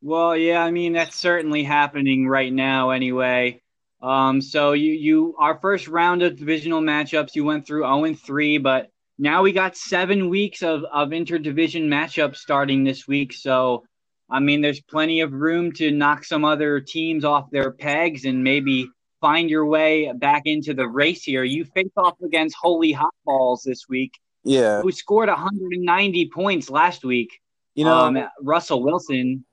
Well, 0.00 0.36
yeah, 0.36 0.64
I 0.64 0.70
mean 0.70 0.92
that's 0.94 1.16
certainly 1.16 1.62
happening 1.62 2.26
right 2.26 2.52
now. 2.52 2.90
Anyway, 2.90 3.62
um, 4.02 4.40
so 4.40 4.72
you 4.72 4.92
you 4.92 5.36
our 5.38 5.58
first 5.60 5.86
round 5.86 6.22
of 6.22 6.36
divisional 6.36 6.80
matchups, 6.80 7.34
you 7.34 7.44
went 7.44 7.66
through 7.66 7.82
zero 7.82 8.04
and 8.04 8.18
three, 8.18 8.58
but 8.58 8.88
now 9.18 9.42
we 9.42 9.52
got 9.52 9.76
seven 9.76 10.28
weeks 10.28 10.62
of, 10.62 10.84
of 10.92 11.10
interdivision 11.10 11.84
matchups 11.84 12.36
starting 12.36 12.82
this 12.82 13.06
week. 13.06 13.32
So, 13.32 13.84
I 14.28 14.40
mean, 14.40 14.62
there's 14.62 14.80
plenty 14.80 15.20
of 15.20 15.32
room 15.32 15.70
to 15.72 15.92
knock 15.92 16.24
some 16.24 16.44
other 16.44 16.80
teams 16.80 17.24
off 17.24 17.50
their 17.50 17.70
pegs 17.70 18.24
and 18.24 18.42
maybe 18.42 18.88
find 19.22 19.48
your 19.48 19.64
way 19.64 20.12
back 20.12 20.42
into 20.44 20.74
the 20.74 20.86
race 20.86 21.22
here. 21.22 21.44
You 21.44 21.64
face 21.64 21.92
off 21.96 22.20
against 22.22 22.56
Holy 22.60 22.92
Hot 22.92 23.14
Balls 23.24 23.62
this 23.62 23.88
week. 23.88 24.20
Yeah. 24.44 24.82
Who 24.82 24.92
scored 24.92 25.30
190 25.30 26.28
points 26.28 26.68
last 26.68 27.04
week. 27.04 27.40
You 27.74 27.86
know, 27.86 27.96
um, 27.96 28.28
Russell 28.42 28.82
Wilson. 28.82 29.44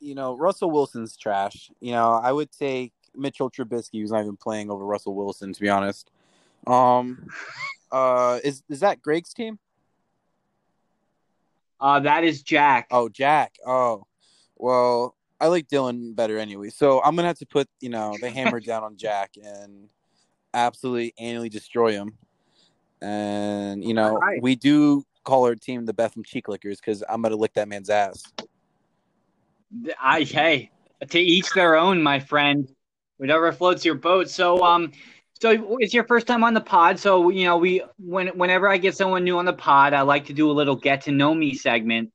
You 0.00 0.14
know, 0.14 0.36
Russell 0.36 0.70
Wilson's 0.70 1.16
trash. 1.16 1.70
You 1.80 1.92
know, 1.92 2.12
I 2.12 2.32
would 2.32 2.50
take 2.50 2.94
Mitchell 3.14 3.50
Trubisky, 3.50 4.00
who's 4.00 4.12
not 4.12 4.22
even 4.22 4.36
playing 4.36 4.70
over 4.70 4.86
Russell 4.86 5.14
Wilson, 5.14 5.52
to 5.52 5.60
be 5.60 5.68
honest. 5.68 6.10
Um, 6.66 7.28
uh, 7.92 8.38
is 8.42 8.62
is 8.70 8.80
that 8.80 9.02
Greg's 9.02 9.34
team? 9.34 9.58
Uh, 11.80 11.98
that 12.00 12.22
is 12.22 12.42
Jack. 12.42 12.86
Oh, 12.92 13.08
Jack. 13.08 13.56
Oh, 13.66 14.06
well, 14.56 15.16
I 15.42 15.48
like 15.48 15.68
Dylan 15.68 16.14
better 16.14 16.38
anyway. 16.38 16.70
So 16.70 17.02
I'm 17.02 17.16
gonna 17.16 17.26
have 17.26 17.38
to 17.40 17.46
put 17.46 17.68
you 17.80 17.88
know 17.88 18.16
the 18.20 18.30
hammer 18.30 18.60
down 18.70 18.84
on 18.84 18.96
Jack 18.96 19.32
and 19.42 19.88
absolutely 20.54 21.12
annually 21.18 21.48
destroy 21.48 21.92
him. 21.92 22.16
And 23.02 23.84
you 23.84 23.92
know 23.92 24.14
right. 24.14 24.40
we 24.40 24.54
do 24.54 25.04
call 25.24 25.44
our 25.44 25.56
team 25.56 25.84
the 25.84 25.92
Bethlehem 25.92 26.22
Cheek 26.22 26.46
Lickers 26.46 26.80
because 26.80 27.02
I'm 27.08 27.20
gonna 27.22 27.34
lick 27.34 27.54
that 27.54 27.68
man's 27.68 27.90
ass. 27.90 28.22
I 30.00 30.22
hey, 30.22 30.70
to 31.10 31.18
each 31.18 31.52
their 31.54 31.74
own, 31.76 32.02
my 32.02 32.20
friend. 32.20 32.72
Whatever 33.16 33.52
floats 33.52 33.84
your 33.84 33.94
boat. 33.96 34.30
So 34.30 34.64
um, 34.64 34.92
so 35.40 35.76
it's 35.80 35.92
your 35.92 36.04
first 36.04 36.28
time 36.28 36.44
on 36.44 36.54
the 36.54 36.60
pod. 36.60 37.00
So 37.00 37.30
you 37.30 37.46
know, 37.46 37.56
we 37.56 37.82
when 37.98 38.28
whenever 38.28 38.68
I 38.68 38.76
get 38.76 38.96
someone 38.96 39.24
new 39.24 39.38
on 39.38 39.44
the 39.44 39.52
pod, 39.52 39.92
I 39.92 40.02
like 40.02 40.26
to 40.26 40.32
do 40.32 40.48
a 40.48 40.52
little 40.52 40.76
get 40.76 41.02
to 41.02 41.10
know 41.10 41.34
me 41.34 41.54
segment. 41.54 42.12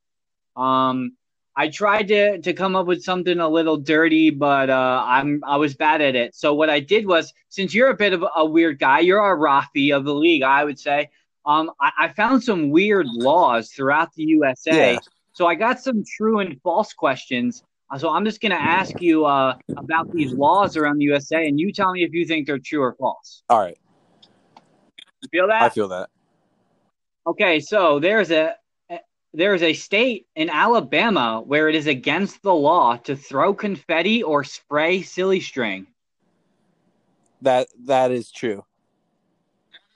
Um, 0.55 1.17
I 1.57 1.69
tried 1.69 2.07
to 2.09 2.39
to 2.39 2.53
come 2.53 2.75
up 2.75 2.87
with 2.87 3.03
something 3.03 3.39
a 3.39 3.49
little 3.49 3.77
dirty, 3.77 4.29
but 4.29 4.69
uh, 4.69 5.03
I'm 5.05 5.43
I 5.45 5.57
was 5.57 5.75
bad 5.75 6.01
at 6.01 6.15
it. 6.15 6.35
So 6.35 6.53
what 6.53 6.69
I 6.69 6.79
did 6.79 7.05
was, 7.05 7.33
since 7.49 7.73
you're 7.73 7.89
a 7.89 7.95
bit 7.95 8.13
of 8.13 8.23
a 8.35 8.45
weird 8.45 8.79
guy, 8.79 8.99
you're 8.99 9.19
a 9.19 9.37
Rafi 9.37 9.95
of 9.95 10.05
the 10.05 10.13
league, 10.13 10.43
I 10.43 10.63
would 10.63 10.79
say. 10.79 11.09
Um, 11.45 11.71
I, 11.81 11.91
I 11.99 12.07
found 12.09 12.43
some 12.43 12.69
weird 12.69 13.07
laws 13.07 13.71
throughout 13.71 14.13
the 14.13 14.23
USA. 14.23 14.93
Yeah. 14.93 14.99
So 15.33 15.47
I 15.47 15.55
got 15.55 15.79
some 15.79 16.03
true 16.17 16.39
and 16.39 16.61
false 16.61 16.93
questions 16.93 17.63
so 17.95 18.09
I'm 18.09 18.25
just 18.25 18.41
going 18.41 18.51
to 18.51 18.61
ask 18.61 19.01
you 19.01 19.25
uh, 19.25 19.55
about 19.77 20.11
these 20.11 20.33
laws 20.33 20.75
around 20.75 20.97
the 20.97 21.05
USA, 21.05 21.47
and 21.47 21.57
you 21.57 21.71
tell 21.71 21.93
me 21.93 22.03
if 22.03 22.11
you 22.11 22.25
think 22.25 22.45
they're 22.45 22.59
true 22.59 22.81
or 22.81 22.93
false. 22.99 23.43
All 23.49 23.59
right. 23.59 23.77
You 25.21 25.29
feel 25.31 25.47
that? 25.47 25.61
I 25.61 25.69
feel 25.69 25.87
that. 25.87 26.09
Okay, 27.25 27.59
so 27.59 27.99
there's 27.99 28.29
a 28.31 28.55
there's 29.33 29.61
a 29.61 29.73
state 29.73 30.27
in 30.35 30.49
Alabama 30.49 31.41
where 31.45 31.69
it 31.69 31.75
is 31.75 31.87
against 31.87 32.41
the 32.41 32.53
law 32.53 32.97
to 32.97 33.15
throw 33.15 33.53
confetti 33.53 34.23
or 34.23 34.43
spray 34.43 35.01
silly 35.01 35.39
string. 35.39 35.87
That 37.41 37.67
that 37.85 38.11
is 38.11 38.31
true. 38.31 38.65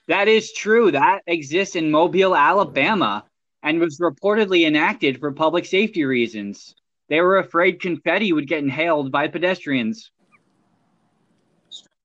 That 0.07 0.27
is 0.27 0.51
true. 0.51 0.91
That 0.91 1.21
exists 1.25 1.75
in 1.75 1.89
Mobile, 1.91 2.35
Alabama, 2.35 3.25
and 3.63 3.79
was 3.79 3.99
reportedly 3.99 4.67
enacted 4.67 5.19
for 5.19 5.31
public 5.31 5.65
safety 5.65 6.03
reasons. 6.03 6.75
They 7.09 7.21
were 7.21 7.37
afraid 7.37 7.81
confetti 7.81 8.33
would 8.33 8.47
get 8.47 8.63
inhaled 8.63 9.11
by 9.11 9.27
pedestrians. 9.27 10.11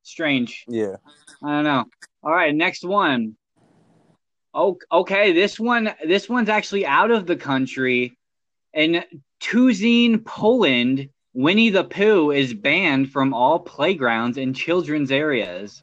Strange. 0.03 0.65
Yeah. 0.69 0.97
I 1.43 1.49
don't 1.49 1.65
know. 1.65 1.85
All 2.23 2.33
right, 2.33 2.55
next 2.55 2.85
one. 2.85 3.37
Oh, 4.57 4.79
okay. 4.91 5.33
This 5.33 5.61
one, 5.61 5.95
this 6.03 6.31
one's 6.31 6.49
actually 6.49 6.87
out 6.87 7.11
of 7.11 7.27
the 7.27 7.37
country. 7.37 8.17
In 8.73 9.05
Tuszyn, 9.39 10.25
Poland, 10.25 11.11
Winnie 11.35 11.69
the 11.69 11.85
Pooh 11.85 12.31
is 12.31 12.55
banned 12.55 13.13
from 13.13 13.35
all 13.35 13.59
playgrounds 13.59 14.39
and 14.39 14.57
children's 14.57 15.13
areas. 15.13 15.83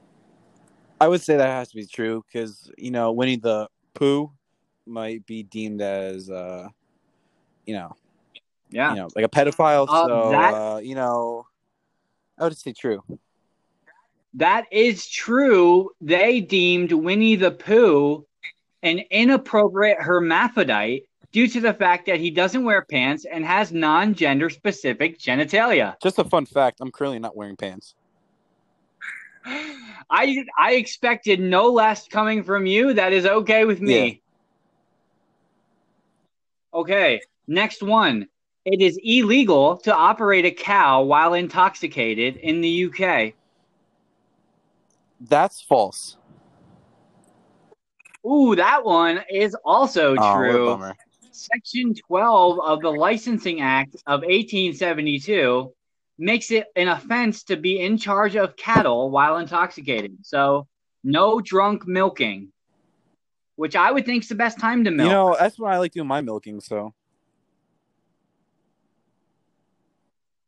I 1.00 1.08
would 1.08 1.22
say 1.22 1.38
that 1.38 1.48
has 1.48 1.70
to 1.70 1.76
be 1.76 1.86
true 1.86 2.26
because 2.26 2.72
you 2.76 2.90
know 2.90 3.12
Winnie 3.12 3.36
the 3.36 3.68
Pooh 3.94 4.32
might 4.88 5.24
be 5.28 5.44
deemed 5.44 5.82
as, 5.82 6.32
uh, 6.32 6.68
you 7.68 7.76
know, 7.76 7.96
yeah, 8.72 8.90
you 8.90 8.96
know, 9.02 9.08
like 9.16 9.26
a 9.26 9.30
pedophile. 9.30 9.88
Uh, 9.88 10.08
so 10.08 10.32
that, 10.32 10.54
uh, 10.54 10.78
you 10.78 10.96
know, 10.96 11.46
I 12.40 12.46
would 12.46 12.58
say 12.58 12.74
true. 12.74 13.04
That 14.34 14.66
is 14.72 15.08
true. 15.08 15.92
They 16.02 16.42
deemed 16.42 16.92
Winnie 16.92 17.36
the 17.36 17.52
Pooh 17.52 18.26
an 18.84 19.00
inappropriate 19.10 19.98
hermaphrodite 20.00 21.06
due 21.32 21.48
to 21.48 21.60
the 21.60 21.74
fact 21.74 22.06
that 22.06 22.20
he 22.20 22.30
doesn't 22.30 22.64
wear 22.64 22.84
pants 22.84 23.26
and 23.26 23.44
has 23.44 23.72
non-gender 23.72 24.50
specific 24.50 25.18
genitalia. 25.18 25.96
Just 26.02 26.20
a 26.20 26.24
fun 26.24 26.46
fact: 26.46 26.80
I'm 26.80 26.92
currently 26.92 27.20
not 27.20 27.36
wearing 27.36 27.58
pants. 27.58 27.96
I 29.46 30.46
I 30.58 30.74
expected 30.74 31.40
no 31.40 31.70
less 31.70 32.08
coming 32.08 32.44
from 32.44 32.66
you. 32.66 32.94
That 32.94 33.14
is 33.14 33.26
okay 33.26 33.66
with 33.66 33.82
me. 33.82 34.22
Okay, 36.74 37.22
next 37.48 37.84
one. 37.84 38.28
It 38.66 38.82
is 38.82 38.98
illegal 39.04 39.78
to 39.78 39.94
operate 39.94 40.46
a 40.46 40.52
cow 40.52 41.04
while 41.04 41.34
intoxicated 41.34 42.38
in 42.38 42.62
the 42.62 42.86
UK. 42.86 43.34
That's 45.20 45.62
false. 45.62 46.18
Ooh, 48.26 48.56
that 48.56 48.84
one 48.86 49.22
is 49.30 49.56
also 49.66 50.16
Oh, 50.16 50.34
true. 50.34 50.66
bummer. 50.66 50.96
Section 51.32 51.94
12 51.96 52.60
of 52.60 52.82
the 52.82 52.92
Licensing 52.92 53.62
Act 53.62 53.96
of 54.06 54.22
1872 54.22 55.74
makes 56.18 56.52
it 56.52 56.68
an 56.76 56.88
offense 56.88 57.44
to 57.46 57.58
be 57.58 57.80
in 57.80 57.98
charge 57.98 58.36
of 58.36 58.56
cattle 58.56 59.10
while 59.10 59.38
intoxicated. 59.38 60.18
So, 60.22 60.68
no 61.04 61.42
drunk 61.42 61.88
milking, 61.88 62.54
which 63.56 63.76
I 63.76 63.92
would 63.92 64.06
think 64.06 64.24
is 64.24 64.30
the 64.30 64.36
best 64.36 64.60
time 64.60 64.84
to 64.84 64.92
milk. 64.92 65.08
You 65.08 65.14
know, 65.14 65.36
that's 65.38 65.60
when 65.60 65.74
I 65.74 65.80
like 65.80 65.92
doing 65.92 66.08
my 66.08 66.22
milking. 66.22 66.62
So 66.62 66.94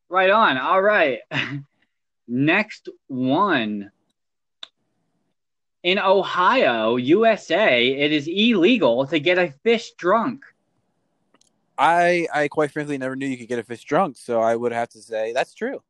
right 0.10 0.30
on. 0.30 0.58
All 0.58 0.82
right. 0.82 1.20
Next 2.28 2.90
one. 3.08 3.92
In 5.86 6.00
Ohio, 6.00 6.96
USA, 6.96 7.88
it 7.88 8.12
is 8.12 8.28
illegal 8.28 9.06
to 9.06 9.20
get 9.20 9.38
a 9.38 9.52
fish 9.62 9.92
drunk. 9.92 10.44
I, 11.78 12.26
I 12.34 12.48
quite 12.48 12.72
frankly 12.72 12.98
never 12.98 13.16
knew 13.16 13.28
you 13.28 13.38
could 13.38 13.48
get 13.48 13.60
a 13.60 13.64
fish 13.64 13.84
drunk. 13.84 14.18
So 14.18 14.42
I 14.42 14.56
would 14.56 14.72
have 14.72 14.90
to 14.90 15.02
say 15.04 15.32
that's 15.32 15.54
true. 15.54 15.84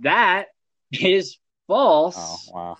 That 0.00 0.46
is 0.90 1.38
false. 1.68 2.16
Oh 2.18 2.38
wow. 2.52 2.76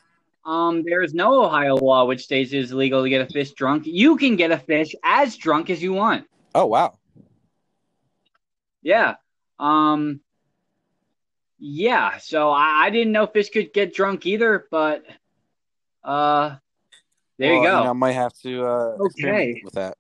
Um, 0.53 0.83
there 0.83 1.01
is 1.01 1.15
no 1.15 1.45
Ohio 1.45 1.77
law 1.77 2.07
which 2.07 2.25
states 2.25 2.53
it 2.53 2.59
is 2.59 2.73
illegal 2.73 3.05
to 3.05 3.09
get 3.09 3.21
a 3.21 3.33
fish 3.33 3.53
drunk. 3.53 3.85
You 3.87 4.17
can 4.17 4.35
get 4.35 4.51
a 4.51 4.59
fish 4.59 4.97
as 5.05 5.37
drunk 5.37 5.71
as 5.71 5.81
you 5.81 5.93
want. 5.93 6.27
Oh 6.57 6.67
wow. 6.67 6.99
Yeah. 8.83 9.15
Um. 9.61 10.23
Yeah. 11.67 12.19
So 12.19 12.51
I, 12.51 12.83
I 12.85 12.91
didn't 12.91 13.13
know 13.13 13.27
fish 13.27 13.49
could 13.49 13.73
get 13.73 13.95
drunk 13.95 14.27
either, 14.27 14.67
but 14.71 15.03
uh, 16.05 16.57
there 17.39 17.55
you 17.55 17.61
Well, 17.63 17.73
go. 17.79 17.85
know, 17.85 17.91
I 17.91 17.93
might 17.95 18.13
have 18.13 18.35
to 18.43 18.67
uh, 18.67 18.99
Okay. 19.01 19.63
with 19.65 19.73
that. 19.73 19.97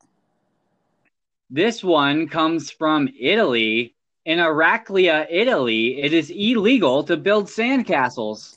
This 1.49 1.83
one 1.83 2.29
comes 2.29 2.71
from 2.71 3.09
Italy. 3.19 3.97
In 4.27 4.41
Eraclea, 4.41 5.27
Italy, 5.31 6.03
it 6.03 6.13
is 6.13 6.31
illegal 6.31 7.03
to 7.05 7.17
build 7.17 7.47
sandcastles. 7.47 8.57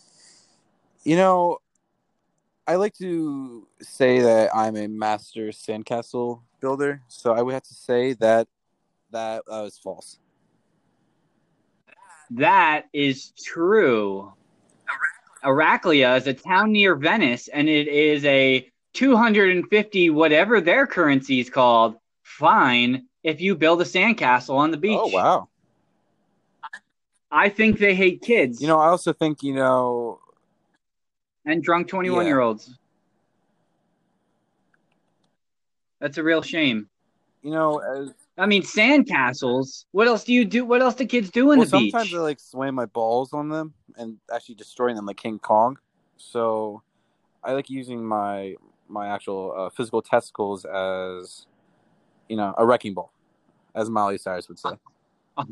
You 1.05 1.15
know, 1.15 1.59
I 2.67 2.75
like 2.75 2.93
to 2.95 3.67
say 3.81 4.19
that 4.19 4.53
I'm 4.53 4.75
a 4.75 4.87
master 4.87 5.47
sandcastle 5.47 6.41
builder, 6.59 7.01
so 7.07 7.33
I 7.33 7.41
would 7.41 7.53
have 7.53 7.63
to 7.63 7.73
say 7.73 8.13
that 8.13 8.49
that 9.11 9.43
uh, 9.47 9.61
was 9.63 9.77
false. 9.77 10.19
That 12.31 12.85
is 12.93 13.31
true. 13.31 14.33
Eraclea 15.43 16.17
is 16.17 16.27
a 16.27 16.33
town 16.33 16.71
near 16.71 16.95
Venice, 16.95 17.47
and 17.47 17.69
it 17.69 17.87
is 17.87 18.25
a 18.25 18.69
250 18.93 20.09
whatever 20.09 20.59
their 20.59 20.87
currency 20.87 21.39
is 21.39 21.49
called 21.49 21.95
fine 22.23 23.05
if 23.23 23.39
you 23.39 23.55
build 23.55 23.81
a 23.81 23.85
sandcastle 23.85 24.55
on 24.55 24.71
the 24.71 24.77
beach. 24.77 24.99
Oh 24.99 25.07
wow. 25.07 25.49
I 27.31 27.49
think 27.49 27.77
they 27.77 27.93
hate 27.93 28.21
kids 28.21 28.61
You 28.61 28.67
know, 28.67 28.79
I 28.79 28.87
also 28.87 29.13
think 29.13 29.43
you 29.43 29.53
know 29.53 30.19
and 31.45 31.61
drunk 31.63 31.87
21 31.87 32.25
Yeah. 32.25 32.29
year 32.29 32.39
olds. 32.39 32.77
That's 35.99 36.17
a 36.17 36.23
real 36.23 36.41
shame. 36.41 36.89
you 37.41 37.51
know 37.51 37.79
as 37.79 38.11
I 38.37 38.45
mean, 38.45 38.61
sandcastles. 38.61 39.85
What 39.91 40.07
else 40.07 40.23
do 40.23 40.33
you 40.33 40.45
do? 40.45 40.65
What 40.65 40.81
else 40.81 40.95
do 40.95 41.05
kids 41.05 41.31
do 41.31 41.51
in 41.51 41.59
well, 41.59 41.67
the 41.67 41.77
beach? 41.79 41.91
sometimes 41.91 42.13
I 42.13 42.17
like 42.19 42.39
swaying 42.39 42.75
my 42.75 42.85
balls 42.85 43.33
on 43.33 43.49
them 43.49 43.73
and 43.97 44.17
actually 44.33 44.55
destroying 44.55 44.95
them 44.95 45.05
like 45.05 45.17
King 45.17 45.39
Kong. 45.39 45.77
So 46.17 46.83
I 47.43 47.53
like 47.53 47.69
using 47.69 48.05
my 48.05 48.55
my 48.87 49.07
actual 49.07 49.53
uh, 49.57 49.69
physical 49.69 50.01
testicles 50.01 50.65
as 50.65 51.47
you 52.29 52.37
know 52.37 52.53
a 52.57 52.65
wrecking 52.65 52.93
ball, 52.93 53.11
as 53.73 53.89
Molly 53.89 54.17
Cyrus 54.17 54.47
would 54.49 54.59
say. 54.59 54.71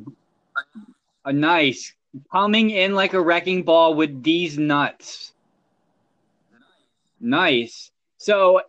A 1.28 1.34
nice 1.34 1.91
coming 2.32 2.69
in 2.69 2.93
like 2.93 3.13
a 3.13 3.21
wrecking 3.21 3.63
ball 3.63 3.95
with 3.95 4.24
these 4.24 4.58
nuts. 4.58 5.34
Nice. 7.19 7.91
So 8.17 8.62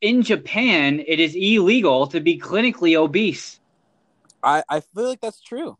in 0.00 0.22
Japan, 0.22 1.02
it 1.06 1.20
is 1.20 1.34
illegal 1.34 2.06
to 2.08 2.20
be 2.20 2.38
clinically 2.38 2.96
obese. 2.96 3.60
I 4.42 4.62
I 4.68 4.80
feel 4.80 5.08
like 5.08 5.20
that's 5.20 5.40
true. 5.40 5.76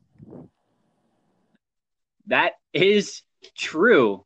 That 2.26 2.52
is 2.72 3.22
true. 3.56 4.24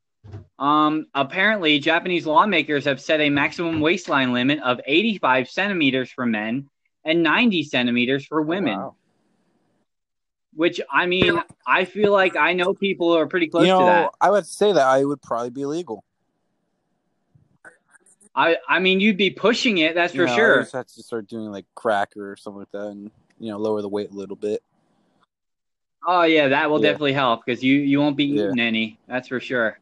Um, 0.59 1.07
apparently, 1.15 1.79
Japanese 1.79 2.27
lawmakers 2.27 2.85
have 2.85 3.01
set 3.01 3.21
a 3.21 3.31
maximum 3.31 3.81
waistline 3.81 4.33
limit 4.33 4.61
of 4.63 4.81
85 4.85 5.49
centimeters 5.49 6.11
for 6.11 6.27
men 6.27 6.69
and 7.05 7.23
90 7.23 7.63
centimeters 7.65 8.27
for 8.27 8.43
women. 8.43 8.79
Wow. 8.79 8.97
Which 10.55 10.81
I 10.91 11.07
mean, 11.07 11.41
I 11.67 11.85
feel 11.85 12.13
like 12.13 12.35
I 12.37 12.55
know 12.55 12.73
people 12.75 13.13
who 13.13 13.19
are 13.19 13.27
pretty 13.27 13.49
close 13.49 13.67
you 13.67 13.73
know, 13.73 13.81
to 13.81 13.85
that. 13.85 14.11
I 14.21 14.31
would 14.31 14.47
say 14.47 14.73
that 14.73 14.87
I 14.87 15.05
would 15.05 15.21
probably 15.21 15.51
be 15.51 15.63
illegal. 15.63 16.03
I 18.35 18.57
I 18.67 18.79
mean, 18.79 19.01
you'd 19.01 19.19
be 19.19 19.31
pushing 19.31 19.79
it, 19.79 19.95
that's 19.95 20.15
You 20.15 20.23
for 20.23 20.27
know, 20.27 20.33
I 20.33 20.37
sure. 20.37 20.61
just 20.61 20.73
have 20.73 20.87
to 20.87 21.03
start 21.03 21.27
doing 21.27 21.53
like 21.53 21.67
crack 21.75 22.17
or 22.17 22.37
something 22.37 22.61
like 22.61 22.73
that, 22.73 22.87
and 22.89 23.11
you 23.39 23.51
know, 23.51 23.59
lower 23.59 23.83
the 23.83 23.89
weight 23.89 24.11
a 24.11 24.15
little 24.15 24.37
bit. 24.37 24.63
Oh 26.07 26.23
yeah, 26.23 26.49
that 26.49 26.71
will 26.71 26.79
Yeah. 26.81 26.91
definitely 26.93 27.13
help 27.15 27.45
because 27.45 27.63
you 27.63 27.77
you 27.79 27.99
won't 27.99 28.17
be 28.17 28.25
Yeah. 28.27 28.45
eating 28.45 28.61
any. 28.61 28.99
That's 29.07 29.29
for 29.29 29.41
sure. 29.41 29.79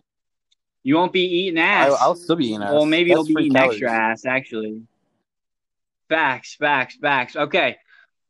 You 0.82 0.96
won't 0.96 1.12
be 1.12 1.24
eating 1.24 1.58
ass. 1.58 1.96
I'll 2.00 2.14
still 2.14 2.36
be 2.36 2.48
eating 2.48 2.62
ass. 2.62 2.72
Well, 2.72 2.86
maybe 2.86 3.10
That's 3.10 3.28
you'll 3.28 3.36
be 3.36 3.42
eating 3.44 3.54
calories. 3.54 3.82
extra 3.82 3.92
ass, 3.92 4.26
actually. 4.26 4.82
Facts, 6.08 6.54
facts, 6.56 6.96
facts. 6.96 7.36
Okay. 7.36 7.76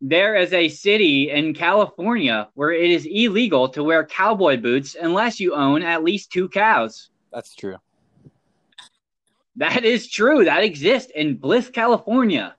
There 0.00 0.36
is 0.36 0.52
a 0.52 0.68
city 0.68 1.30
in 1.30 1.54
California 1.54 2.48
where 2.54 2.72
it 2.72 2.90
is 2.90 3.06
illegal 3.06 3.68
to 3.70 3.82
wear 3.82 4.04
cowboy 4.04 4.56
boots 4.56 4.96
unless 5.00 5.40
you 5.40 5.54
own 5.54 5.82
at 5.82 6.04
least 6.04 6.30
two 6.30 6.48
cows. 6.48 7.10
That's 7.32 7.54
true. 7.54 7.76
That 9.56 9.84
is 9.84 10.08
true. 10.10 10.44
That 10.44 10.62
exists 10.64 11.10
in 11.14 11.36
Bliss, 11.36 11.70
California. 11.70 12.56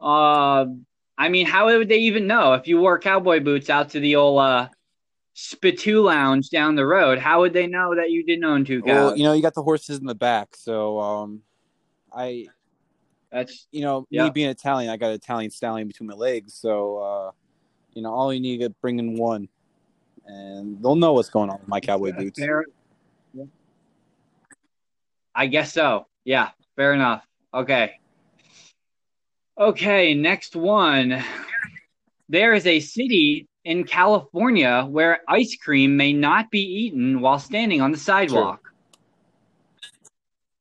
Uh, 0.00 0.66
I 1.16 1.28
mean, 1.28 1.46
how 1.46 1.66
would 1.66 1.88
they 1.88 1.98
even 1.98 2.26
know 2.26 2.54
if 2.54 2.66
you 2.66 2.80
wore 2.80 2.98
cowboy 2.98 3.40
boots 3.40 3.70
out 3.70 3.90
to 3.90 4.00
the 4.00 4.16
old 4.16 4.40
uh, 4.40 4.68
Spitoo 5.36 6.02
Lounge 6.02 6.50
down 6.50 6.74
the 6.74 6.86
road? 6.86 7.18
How 7.18 7.40
would 7.40 7.52
they 7.52 7.66
know 7.66 7.94
that 7.94 8.10
you 8.10 8.24
didn't 8.24 8.44
own 8.44 8.64
two 8.64 8.82
cows? 8.82 8.88
Well, 8.88 9.16
you 9.16 9.22
know, 9.22 9.32
you 9.32 9.42
got 9.42 9.54
the 9.54 9.62
horses 9.62 9.98
in 9.98 10.06
the 10.06 10.14
back, 10.14 10.56
so 10.56 10.98
um, 10.98 11.42
I, 12.12 12.46
That's 13.30 13.68
you 13.70 13.82
know, 13.82 14.06
Yeah. 14.10 14.24
me 14.24 14.30
being 14.30 14.50
Italian, 14.50 14.90
I 14.90 14.96
got 14.96 15.08
an 15.08 15.14
Italian 15.14 15.50
stallion 15.50 15.86
between 15.86 16.08
my 16.08 16.14
legs, 16.14 16.54
so 16.54 16.98
uh, 16.98 17.30
you 17.92 18.02
know, 18.02 18.12
all 18.12 18.32
you 18.32 18.40
need 18.40 18.60
to 18.60 18.70
bring 18.70 18.98
in 18.98 19.16
one, 19.16 19.48
and 20.26 20.82
they'll 20.82 20.96
know 20.96 21.12
what's 21.12 21.30
going 21.30 21.48
on 21.48 21.60
with 21.60 21.68
my 21.68 21.80
cowboy 21.80 22.12
boots. 22.12 22.40
Fair- 22.40 22.64
yeah. 23.32 23.44
I 25.32 25.46
guess 25.46 25.72
so. 25.72 26.06
Yeah, 26.24 26.50
fair 26.74 26.92
enough. 26.92 27.24
Okay. 27.52 28.00
Okay, 29.56 30.14
next 30.14 30.56
one. 30.56 31.22
There 32.28 32.54
is 32.54 32.66
a 32.66 32.80
city 32.80 33.46
in 33.64 33.84
California 33.84 34.84
where 34.88 35.20
ice 35.28 35.56
cream 35.56 35.96
may 35.96 36.12
not 36.12 36.50
be 36.50 36.60
eaten 36.60 37.20
while 37.20 37.38
standing 37.38 37.80
on 37.80 37.92
the 37.92 37.98
sidewalk. 37.98 38.60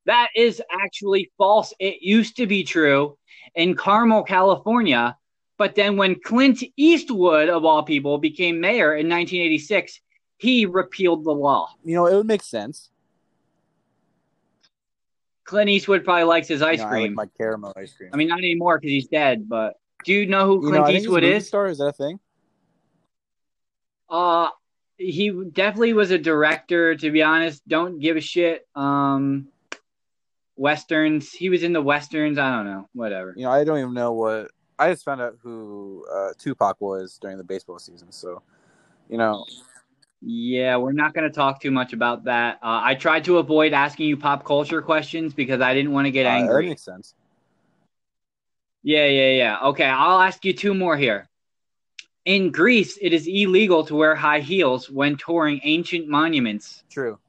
That 0.06 0.28
is 0.36 0.62
actually 0.72 1.32
false. 1.40 1.74
It 1.80 2.02
used 2.02 2.38
to 2.38 2.46
be 2.46 2.64
true 2.64 3.18
in 3.56 3.76
Carmel, 3.76 4.24
California, 4.24 5.18
but 5.58 5.74
then 5.74 5.98
when 5.98 6.20
Clint 6.20 6.64
Eastwood, 6.78 7.50
of 7.50 7.66
all 7.66 7.84
people, 7.84 8.20
became 8.20 8.60
mayor 8.60 8.94
in 8.96 9.10
1986, 9.10 10.00
he 10.38 10.66
repealed 10.68 11.24
the 11.24 11.32
law. 11.32 11.70
You 11.84 11.96
know, 11.96 12.06
it 12.06 12.16
would 12.16 12.28
make 12.28 12.44
sense. 12.44 12.90
Clint 15.46 15.70
Eastwood 15.70 16.04
probably 16.04 16.24
likes 16.24 16.48
his 16.48 16.62
ice 16.62 16.80
You 16.80 16.86
know, 16.86 16.90
I 16.90 16.92
cream. 16.92 17.16
like 17.16 17.28
my 17.30 17.38
caramel 17.38 17.74
ice 17.76 17.94
cream. 17.94 18.10
I 18.14 18.18
mean, 18.18 18.28
not 18.28 18.40
anymore 18.40 18.78
because 18.80 18.92
he's 18.92 19.08
dead. 19.08 19.48
But 19.48 19.76
do 20.06 20.14
you 20.14 20.26
know 20.26 20.46
who 20.46 20.54
you 20.56 20.70
Clint 20.70 20.76
know, 20.76 20.86
think 20.86 20.96
he's 20.98 21.04
Eastwood 21.04 21.24
is? 21.24 21.48
Star 21.48 21.68
is 21.68 21.78
that 21.80 21.88
a 21.88 21.94
thing? 21.94 22.20
Uh, 24.10 24.50
he 24.98 25.32
definitely 25.52 25.94
was 25.94 26.12
a 26.12 26.18
director. 26.18 26.96
To 26.96 27.12
be 27.12 27.22
honest, 27.24 27.68
don't 27.68 28.00
give 28.00 28.16
a 28.16 28.22
shit. 28.22 28.68
Um, 28.76 29.48
westerns. 30.56 31.32
He 31.32 31.50
was 31.50 31.64
in 31.64 31.74
the 31.74 31.82
westerns. 31.82 32.38
I 32.38 32.56
don't 32.56 32.66
know. 32.66 32.88
Whatever. 32.94 33.34
You 33.36 33.44
know, 33.44 33.52
I 33.52 33.64
don't 33.64 33.80
even 33.80 33.94
know 33.94 34.14
what. 34.14 34.52
I 34.80 34.92
just 34.92 35.06
found 35.06 35.22
out 35.22 35.36
who 35.42 36.06
uh, 36.12 36.30
Tupac 36.38 36.80
was 36.80 37.18
during 37.22 37.38
the 37.38 37.44
baseball 37.44 37.80
season. 37.80 38.12
So, 38.12 38.42
you 39.10 39.18
know, 39.18 39.46
Yeah, 40.26 40.78
we're 40.78 40.94
not 40.94 41.14
going 41.14 41.30
to 41.30 41.36
talk 41.36 41.62
too 41.62 41.72
much 41.72 41.92
about 41.92 42.24
that. 42.26 42.56
Uh, 42.64 42.80
I 42.82 42.96
tried 42.96 43.26
to 43.26 43.40
avoid 43.40 43.74
asking 43.74 44.08
you 44.08 44.16
pop 44.16 44.46
culture 44.46 44.82
questions 44.82 45.34
because 45.34 45.60
I 45.60 45.74
didn't 45.74 45.92
want 45.92 46.06
to 46.06 46.12
get 46.12 46.26
Uh, 46.26 46.30
that 46.30 46.36
angry. 46.44 46.70
makes 46.70 46.84
sense. 46.84 47.14
Yeah, 48.84 49.06
yeah, 49.08 49.32
yeah. 49.32 49.60
Okay, 49.70 49.86
I'll 49.86 50.22
ask 50.22 50.44
you 50.46 50.54
two 50.54 50.74
more 50.74 50.96
here. 50.98 51.28
In 52.26 52.52
Greece, 52.52 52.98
it 53.02 53.12
is 53.12 53.28
illegal 53.28 53.84
to 53.86 53.96
wear 53.96 54.16
high 54.16 54.40
heels 54.40 54.90
when 54.90 55.18
touring 55.18 55.60
ancient 55.64 56.08
monuments. 56.08 56.84
True. 56.90 57.20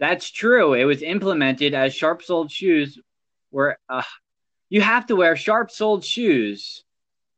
That's 0.00 0.30
true. 0.30 0.74
It 0.74 0.84
was 0.84 1.02
implemented 1.02 1.74
as 1.74 1.94
sharp 1.94 2.22
soled 2.22 2.50
shoes 2.50 2.98
were. 3.52 3.78
Uh, 3.88 4.02
you 4.70 4.80
have 4.80 5.06
to 5.06 5.16
wear 5.16 5.36
sharp 5.36 5.70
soled 5.70 6.04
shoes 6.04 6.84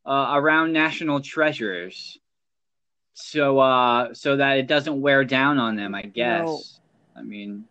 uh, 0.06 0.32
around 0.34 0.72
national 0.72 1.20
treasures, 1.20 2.18
so 3.14 3.58
uh, 3.58 4.12
so 4.14 4.36
that 4.36 4.58
it 4.58 4.66
doesn't 4.66 5.00
wear 5.00 5.24
down 5.24 5.58
on 5.58 5.76
them. 5.76 5.94
I 5.94 6.02
guess. 6.02 6.46
know- 6.46 6.60
I 7.16 7.22
mean, 7.22 7.64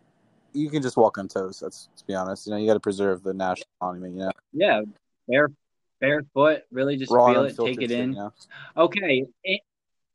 You 0.53 0.69
can 0.69 0.81
just 0.81 0.97
walk 0.97 1.17
on 1.17 1.27
toes. 1.27 1.59
That's 1.59 1.89
to 1.97 2.05
be 2.05 2.13
honest. 2.13 2.45
You 2.45 2.51
know, 2.51 2.57
you 2.57 2.67
got 2.67 2.73
to 2.75 2.79
preserve 2.79 3.23
the 3.23 3.33
national 3.33 3.67
monument. 3.81 4.13
You 4.15 4.19
know, 4.19 4.31
yeah, 4.53 4.81
bare 5.27 5.49
barefoot. 5.99 6.63
Really, 6.71 6.97
just 6.97 7.11
raw 7.11 7.31
feel 7.33 7.43
it, 7.45 7.55
take 7.57 7.81
it 7.81 7.91
in. 7.91 8.13
You 8.13 8.19
know? 8.19 8.33
Okay. 8.77 9.25
It, 9.43 9.61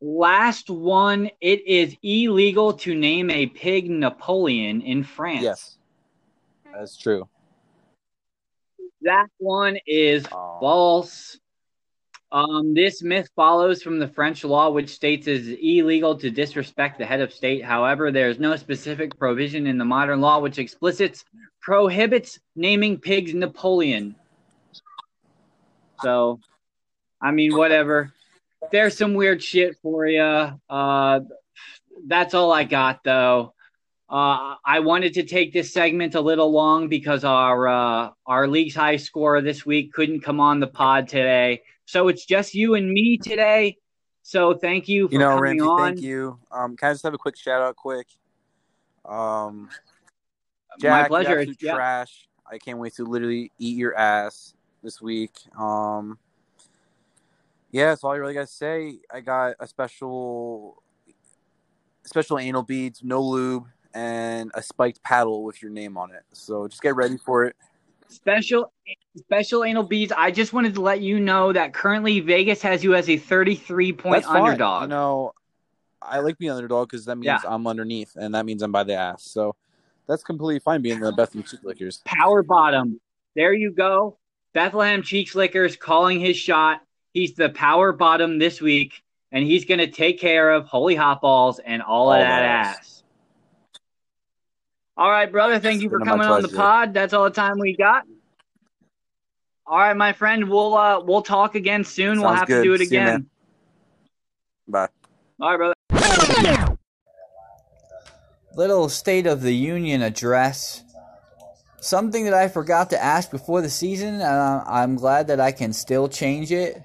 last 0.01 0.71
one. 0.71 1.31
It 1.41 1.67
is 1.67 1.97
illegal 2.03 2.75
to 2.75 2.95
name 2.95 3.31
a 3.31 3.47
pig 3.47 3.91
Napoleon 3.91 4.83
in 4.83 5.03
France. 5.03 5.43
Yes, 5.43 5.79
that's 6.73 6.97
true. 6.97 7.29
That 9.03 9.27
one 9.39 9.79
is 9.87 10.27
Oh. 10.33 10.59
false. 10.61 11.39
Um, 12.35 12.75
this 12.75 13.01
myth 13.01 13.29
follows 13.37 13.81
from 13.81 14.01
the 14.01 14.09
French 14.09 14.42
law, 14.42 14.68
which 14.68 14.90
states 14.90 15.29
it 15.29 15.37
is 15.37 15.57
illegal 15.62 16.18
to 16.18 16.31
disrespect 16.33 16.99
the 16.99 17.07
head 17.07 17.20
of 17.20 17.33
state. 17.33 17.64
However, 17.64 18.11
there 18.11 18.29
is 18.29 18.40
no 18.40 18.57
specific 18.57 19.16
provision 19.16 19.68
in 19.68 19.79
the 19.79 19.85
modern 19.85 20.20
law 20.20 20.40
which 20.40 20.59
explicits 20.59 21.25
prohibits 21.61 22.40
naming 22.57 22.99
pigs 22.99 23.33
Napoleon. 23.35 24.16
So, 26.03 26.40
I 27.23 27.31
mean, 27.31 27.57
whatever. 27.57 28.12
There's 28.73 28.99
some 28.99 29.14
weird 29.14 29.40
shit 29.40 29.77
for 29.81 30.05
you. 30.05 30.59
Uh, 30.68 31.20
that's 32.05 32.35
all 32.35 32.53
I 32.53 32.64
got, 32.64 33.05
though. 33.05 33.55
Uh, 34.11 34.57
I 34.64 34.81
wanted 34.81 35.14
to 35.14 35.23
take 35.23 35.53
this 35.53 35.73
segment 35.73 36.16
a 36.16 36.20
little 36.20 36.51
long 36.51 36.88
because 36.88 37.23
our 37.23 37.68
uh, 37.68 38.11
our 38.27 38.49
league's 38.49 38.75
high 38.75 38.97
scorer 38.97 39.40
this 39.40 39.64
week 39.64 39.92
couldn't 39.92 40.20
come 40.20 40.40
on 40.40 40.61
the 40.61 40.66
pod 40.66 41.09
today, 41.09 41.62
so 41.87 42.09
it's 42.09 42.25
just 42.25 42.55
you 42.55 42.75
and 42.75 42.90
me 42.90 43.18
today. 43.18 43.79
So 44.23 44.55
thank 44.55 44.88
you 44.88 45.09
for 45.09 45.12
You 45.12 45.18
know, 45.18 45.38
Ramsey, 45.38 45.61
on. 45.61 45.79
thank 45.79 46.01
you. 46.01 46.38
Um, 46.51 46.77
can 46.77 46.88
I 46.88 46.92
just 46.92 47.05
have 47.05 47.14
a 47.14 47.18
quick 47.18 47.37
shout 47.37 47.61
out, 47.61 47.77
quick? 47.77 48.07
Um, 49.05 49.68
Jack, 50.79 51.03
My 51.03 51.09
pleasure. 51.09 51.44
Yeah. 51.61 51.75
trash. 51.75 52.27
I 52.51 52.59
can't 52.59 52.79
wait 52.79 52.94
to 52.94 53.05
literally 53.05 53.53
eat 53.59 53.77
your 53.77 53.97
ass 53.97 54.55
this 54.83 55.01
week. 55.01 55.33
Um, 55.59 56.18
yeah, 57.70 57.87
that's 57.87 58.05
all 58.05 58.12
I 58.12 58.16
really 58.16 58.35
got 58.35 58.42
to 58.42 58.47
say. 58.47 58.99
I 59.12 59.20
got 59.20 59.57
a 59.61 59.66
special, 59.66 60.83
special 62.05 62.38
anal 62.38 62.62
beads, 62.62 63.03
no 63.03 63.20
lube, 63.20 63.64
and 63.94 64.51
a 64.55 64.62
spiked 64.62 65.03
paddle 65.03 65.42
with 65.42 65.62
your 65.62 65.70
name 65.70 65.97
on 65.97 66.12
it. 66.12 66.23
So 66.33 66.68
just 66.68 66.83
get 66.83 66.97
ready 66.97 67.16
for 67.16 67.44
it. 67.44 67.57
Special 68.14 68.72
special 69.16 69.64
anal 69.64 69.83
beads. 69.83 70.12
I 70.16 70.31
just 70.31 70.53
wanted 70.53 70.74
to 70.74 70.81
let 70.81 71.00
you 71.00 71.20
know 71.20 71.53
that 71.53 71.72
currently 71.72 72.20
Vegas 72.20 72.62
has 72.62 72.83
you 72.83 72.94
as 72.94 73.09
a 73.09 73.16
33 73.16 73.92
point 73.92 74.14
That's 74.16 74.27
fine. 74.27 74.42
underdog. 74.42 74.83
You 74.83 74.88
know, 74.88 75.33
I 76.03 76.18
like 76.20 76.38
being 76.38 76.50
underdog 76.53 76.88
because 76.90 77.05
that 77.07 77.16
means 77.16 77.27
Yeah. 77.27 77.38
I'm 77.44 77.66
underneath, 77.66 78.16
and 78.16 78.35
that 78.35 78.44
means 78.46 78.62
I'm 78.62 78.72
by 78.72 78.85
the 78.85 78.94
ass. 78.94 79.24
So 79.24 79.55
that's 80.07 80.22
completely 80.22 80.59
fine 80.61 80.83
being 80.83 81.00
the 81.00 81.12
Bethlehem 81.12 81.44
Cheek 81.48 81.61
Lickers. 81.64 82.03
Power 82.05 82.42
bottom. 82.42 83.00
There 83.35 83.53
you 83.55 83.70
go. 83.72 84.18
Bethlehem 84.53 85.03
Cheeks 85.03 85.35
Lickers 85.35 85.77
calling 85.77 86.20
his 86.20 86.37
shot. 86.37 86.81
He's 87.12 87.35
the 87.35 87.48
power 87.48 87.92
bottom 87.92 88.38
this 88.38 88.61
week, 88.61 89.03
and 89.33 89.44
he's 89.44 89.64
going 89.64 89.79
to 89.81 89.87
take 89.88 90.20
care 90.20 90.50
of 90.53 90.66
Holy 90.66 90.94
Hot 90.94 91.20
Balls 91.20 91.59
and 91.59 91.81
all, 91.83 92.12
of 92.12 92.18
that 92.20 92.40
that. 92.40 92.77
ass. 92.79 93.04
All 94.96 95.11
right, 95.11 95.30
brother. 95.30 95.59
Thank 95.59 95.83
you 95.83 95.90
for 95.90 95.98
coming 96.00 96.26
on 96.26 96.42
the 96.42 96.48
pod. 96.48 96.94
That's 96.94 97.12
all 97.12 97.24
the 97.24 97.30
time 97.30 97.59
we 97.59 97.76
got. 97.76 98.04
All 99.66 99.78
right, 99.78 99.96
my 99.96 100.12
friend. 100.12 100.48
We'll 100.48 100.74
uh, 100.76 101.00
we'll 101.00 101.22
talk 101.22 101.54
again 101.54 101.85
soon. 101.85 102.20
we'll 102.20 102.33
have 102.35 102.46
good. 102.46 102.62
to 102.62 102.68
do 102.68 102.74
it 102.74 102.78
See 102.78 102.85
again. 102.87 103.07
man. 103.07 103.26
Bye. 104.68 104.88
All 105.40 105.57
right, 105.57 105.74
brother. 105.90 106.76
Little 108.57 108.88
State 108.88 109.26
of 109.26 109.42
the 109.42 109.54
Union 109.54 110.02
address. 110.02 110.83
Something 111.80 112.24
that 112.24 112.35
I 112.35 112.48
forgot 112.48 112.90
to 112.90 113.02
ask 113.02 113.30
before 113.30 113.61
the 113.62 113.68
season, 113.68 114.14
and 114.14 114.22
I- 114.24 114.62
I'm 114.66 114.94
glad 114.94 115.26
that 115.26 115.40
I 115.40 115.50
can 115.52 115.72
still 115.72 116.09
change 116.09 116.52
it. 116.52 116.80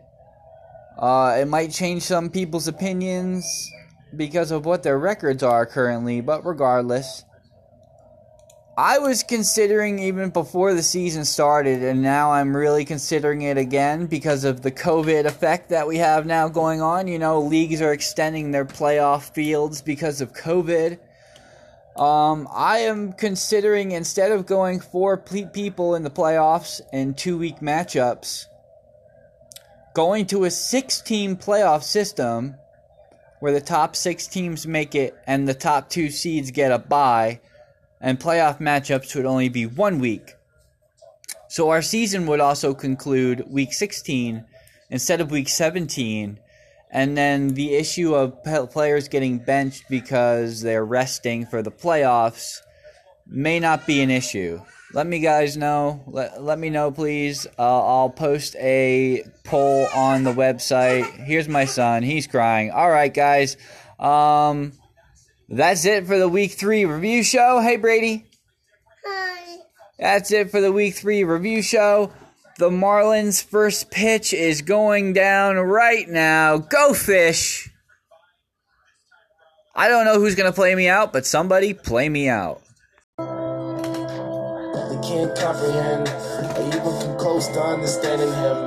Uh, 0.98 1.38
it 1.40 1.48
might 1.48 1.72
change 1.72 2.02
some 2.04 2.30
people's 2.30 2.68
opinions 2.68 3.46
because 4.16 4.52
of 4.52 4.66
what 4.66 4.84
their 4.84 4.98
records 4.98 5.44
are 5.44 5.66
currently, 5.66 6.20
but 6.22 6.46
regardless. 6.46 7.24
I 8.80 8.98
was 9.00 9.24
considering 9.24 10.00
even 10.00 10.30
before 10.30 10.74
the 10.74 10.82
season 10.82 11.26
started, 11.26 11.84
and 11.84 12.02
now 12.02 12.32
I'm 12.32 12.56
really 12.56 12.86
considering 12.86 13.42
it 13.42 13.58
again 13.58 14.06
because 14.06 14.46
of 14.46 14.62
the 14.62 14.72
COVID 14.72 15.26
effect 15.26 15.68
that 15.72 15.86
we 15.86 15.98
have 15.98 16.26
now 16.26 16.48
going 16.48 16.82
on. 16.82 17.10
You 17.10 17.20
know, 17.20 17.42
leagues 17.42 17.82
are 17.82 17.92
extending 17.92 18.52
their 18.52 18.64
playoff 18.64 19.34
fields 19.34 19.82
because 19.82 20.22
of 20.22 20.32
COVID. 20.32 20.98
Um, 21.98 22.48
I 22.54 22.78
am 22.78 23.12
considering 23.12 23.92
instead 23.92 24.32
of 24.32 24.46
going 24.46 24.80
four 24.80 25.18
ple- 25.18 25.48
people 25.48 25.96
in 25.96 26.04
the 26.04 26.10
playoffs 26.10 26.80
and 26.94 27.18
two 27.18 27.38
week 27.38 27.60
matchups, 27.60 28.46
going 29.94 30.26
to 30.28 30.46
a 30.46 30.50
six 30.50 31.02
team 31.02 31.36
playoff 31.36 31.84
system 31.84 32.56
where 33.42 33.52
the 33.52 33.60
top 33.60 33.98
six 33.98 34.26
teams 34.26 34.66
make 34.66 34.96
it 34.96 35.18
and 35.28 35.50
the 35.50 35.54
top 35.54 35.90
two 35.90 36.10
seeds 36.10 36.52
get 36.52 36.72
a 36.72 36.80
bye, 36.80 37.42
and 38.02 38.20
playoff 38.20 38.60
matchups 38.60 39.16
would 39.16 39.26
only 39.26 39.50
be 39.50 39.66
one 39.66 40.00
week. 40.00 40.34
So 41.50 41.70
our 41.70 41.82
season 41.82 42.28
would 42.28 42.40
also 42.40 42.74
conclude 42.74 43.44
week 43.48 43.74
16 43.74 44.46
instead 44.90 45.22
of 45.22 45.32
week 45.32 45.50
17. 45.50 46.40
And 46.92 47.18
then 47.18 47.50
the 47.50 47.76
issue 47.76 48.16
of 48.16 48.44
players 48.72 49.08
getting 49.08 49.40
benched 49.40 49.84
because 49.90 50.62
they're 50.62 50.86
resting 50.86 51.46
for 51.46 51.62
the 51.62 51.72
playoffs 51.72 52.62
may 53.28 53.60
not 53.60 53.86
be 53.86 54.02
an 54.02 54.10
issue. 54.10 54.62
Let 54.92 55.06
me 55.06 55.20
guys 55.20 55.56
know. 55.56 56.04
Let, 56.08 56.42
let 56.42 56.58
me 56.58 56.72
know, 56.72 56.92
please. 56.92 57.46
Uh, 57.60 57.84
I'll 57.84 58.10
post 58.10 58.56
a 58.56 59.24
poll 59.44 59.88
on 59.94 60.24
the 60.24 60.34
website. 60.34 61.06
Here's 61.26 61.48
my 61.48 61.66
son. 61.66 62.02
He's 62.02 62.26
crying. 62.26 62.72
All 62.72 62.90
right, 62.90 63.14
guys. 63.14 63.56
Um, 64.00 64.74
that's 65.50 65.86
it 65.86 66.06
for 66.06 66.18
the 66.18 66.30
week 66.30 66.52
three 66.52 66.86
review 66.86 67.24
show. 67.24 67.60
Hey, 67.60 67.78
Brady. 67.78 68.26
Hi. 69.04 69.58
That's 69.98 70.32
it 70.32 70.52
for 70.52 70.62
the 70.62 70.72
week 70.72 70.96
three 70.96 71.24
review 71.24 71.64
show. 71.64 72.12
The 72.60 72.70
Marlins' 72.70 73.44
first 73.44 73.90
pitch 73.90 74.34
is 74.34 74.62
going 74.62 75.14
down 75.14 75.56
right 75.56 76.08
now. 76.08 76.58
Go 76.58 76.94
fish! 76.94 77.70
I 79.74 79.88
don't 79.88 80.04
know 80.04 80.20
who's 80.20 80.36
gonna 80.36 80.52
play 80.52 80.76
me 80.76 80.90
out, 80.90 81.14
but 81.14 81.26
somebody 81.26 81.74
play 81.74 82.10
me 82.10 82.28
out. 82.28 82.62
They 83.18 83.24
can't 85.08 85.34
comprehend 85.38 86.10
or 86.10 86.68
even 86.68 86.82
come 86.82 87.18
close 87.18 87.48
to 87.48 87.62
understanding 87.62 88.28
him. 88.28 88.58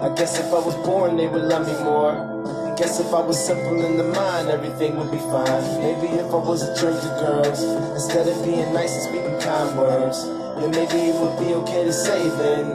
I 0.00 0.14
guess 0.16 0.38
if 0.38 0.46
I 0.46 0.64
was 0.64 0.76
born, 0.86 1.16
they 1.16 1.26
would 1.26 1.42
love 1.42 1.66
me 1.66 1.74
more. 1.84 2.61
Guess 2.82 2.98
if 2.98 3.14
I 3.14 3.20
was 3.20 3.38
simple 3.38 3.84
in 3.86 3.96
the 3.96 4.02
mind, 4.02 4.48
everything 4.48 4.96
would 4.96 5.12
be 5.12 5.18
fine. 5.18 5.62
Maybe 5.78 6.18
if 6.18 6.26
I 6.26 6.36
was 6.36 6.62
a 6.64 6.74
jerk 6.74 7.00
to 7.00 7.08
girls, 7.24 7.62
instead 7.94 8.26
of 8.26 8.44
being 8.44 8.74
nice 8.74 8.90
and 8.90 9.02
speaking 9.04 9.38
kind 9.38 9.78
words, 9.78 10.26
then 10.26 10.72
maybe 10.72 11.10
it 11.10 11.14
would 11.14 11.38
be 11.38 11.54
okay 11.62 11.84
to 11.84 11.92
say 11.92 12.28
then 12.28 12.72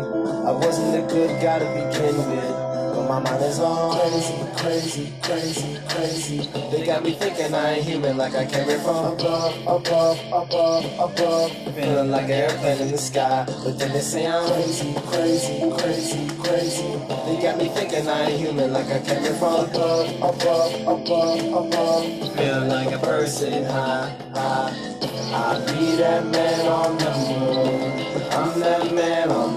I 0.47 0.51
wasn't 0.51 0.95
a 0.95 1.13
good 1.13 1.41
guy 1.41 1.59
to 1.59 1.65
begin 1.65 2.15
with. 2.29 2.66
My 3.07 3.19
mind 3.21 3.41
is 3.41 3.59
all 3.59 3.97
crazy, 3.97 4.35
crazy, 4.57 5.13
crazy, 5.23 5.79
crazy. 5.87 6.49
They 6.71 6.85
got 6.85 7.03
me 7.03 7.13
thinking 7.13 7.55
I 7.55 7.75
ain't 7.75 7.85
human, 7.85 8.17
like 8.17 8.35
I 8.35 8.45
came 8.45 8.67
here 8.67 8.79
from 8.79 9.13
above, 9.13 9.55
above, 9.61 10.19
above, 10.27 10.85
above. 10.99 11.51
Feeling 11.73 12.11
like 12.11 12.25
an 12.25 12.31
airplane 12.31 12.81
in 12.81 12.91
the 12.91 12.97
sky, 12.97 13.45
but 13.47 13.79
then 13.79 13.93
they 13.93 14.01
say 14.01 14.27
I'm 14.27 14.45
crazy, 14.47 14.93
crazy, 15.07 15.71
crazy, 15.77 16.27
crazy. 16.43 16.83
They 17.25 17.41
got 17.41 17.57
me 17.57 17.69
thinking 17.69 18.09
I 18.09 18.25
ain't 18.25 18.41
human, 18.41 18.73
like 18.73 18.87
I 18.87 18.99
came 18.99 19.21
here 19.21 19.35
from 19.35 19.69
above, 19.69 20.09
above, 20.17 20.73
above, 20.81 21.39
above. 21.65 22.35
Feeling 22.35 22.67
like 22.67 22.93
a 22.93 22.99
person 22.99 23.63
high, 23.63 24.13
high. 24.35 24.97
I 25.31 25.59
be 25.65 25.95
that 25.95 26.25
man 26.25 26.67
on 26.67 26.97
the 26.97 27.11
moon. 27.29 28.07
I'm 28.31 28.59
that 28.59 28.93
man 28.93 29.31
on 29.31 29.51
the 29.51 29.56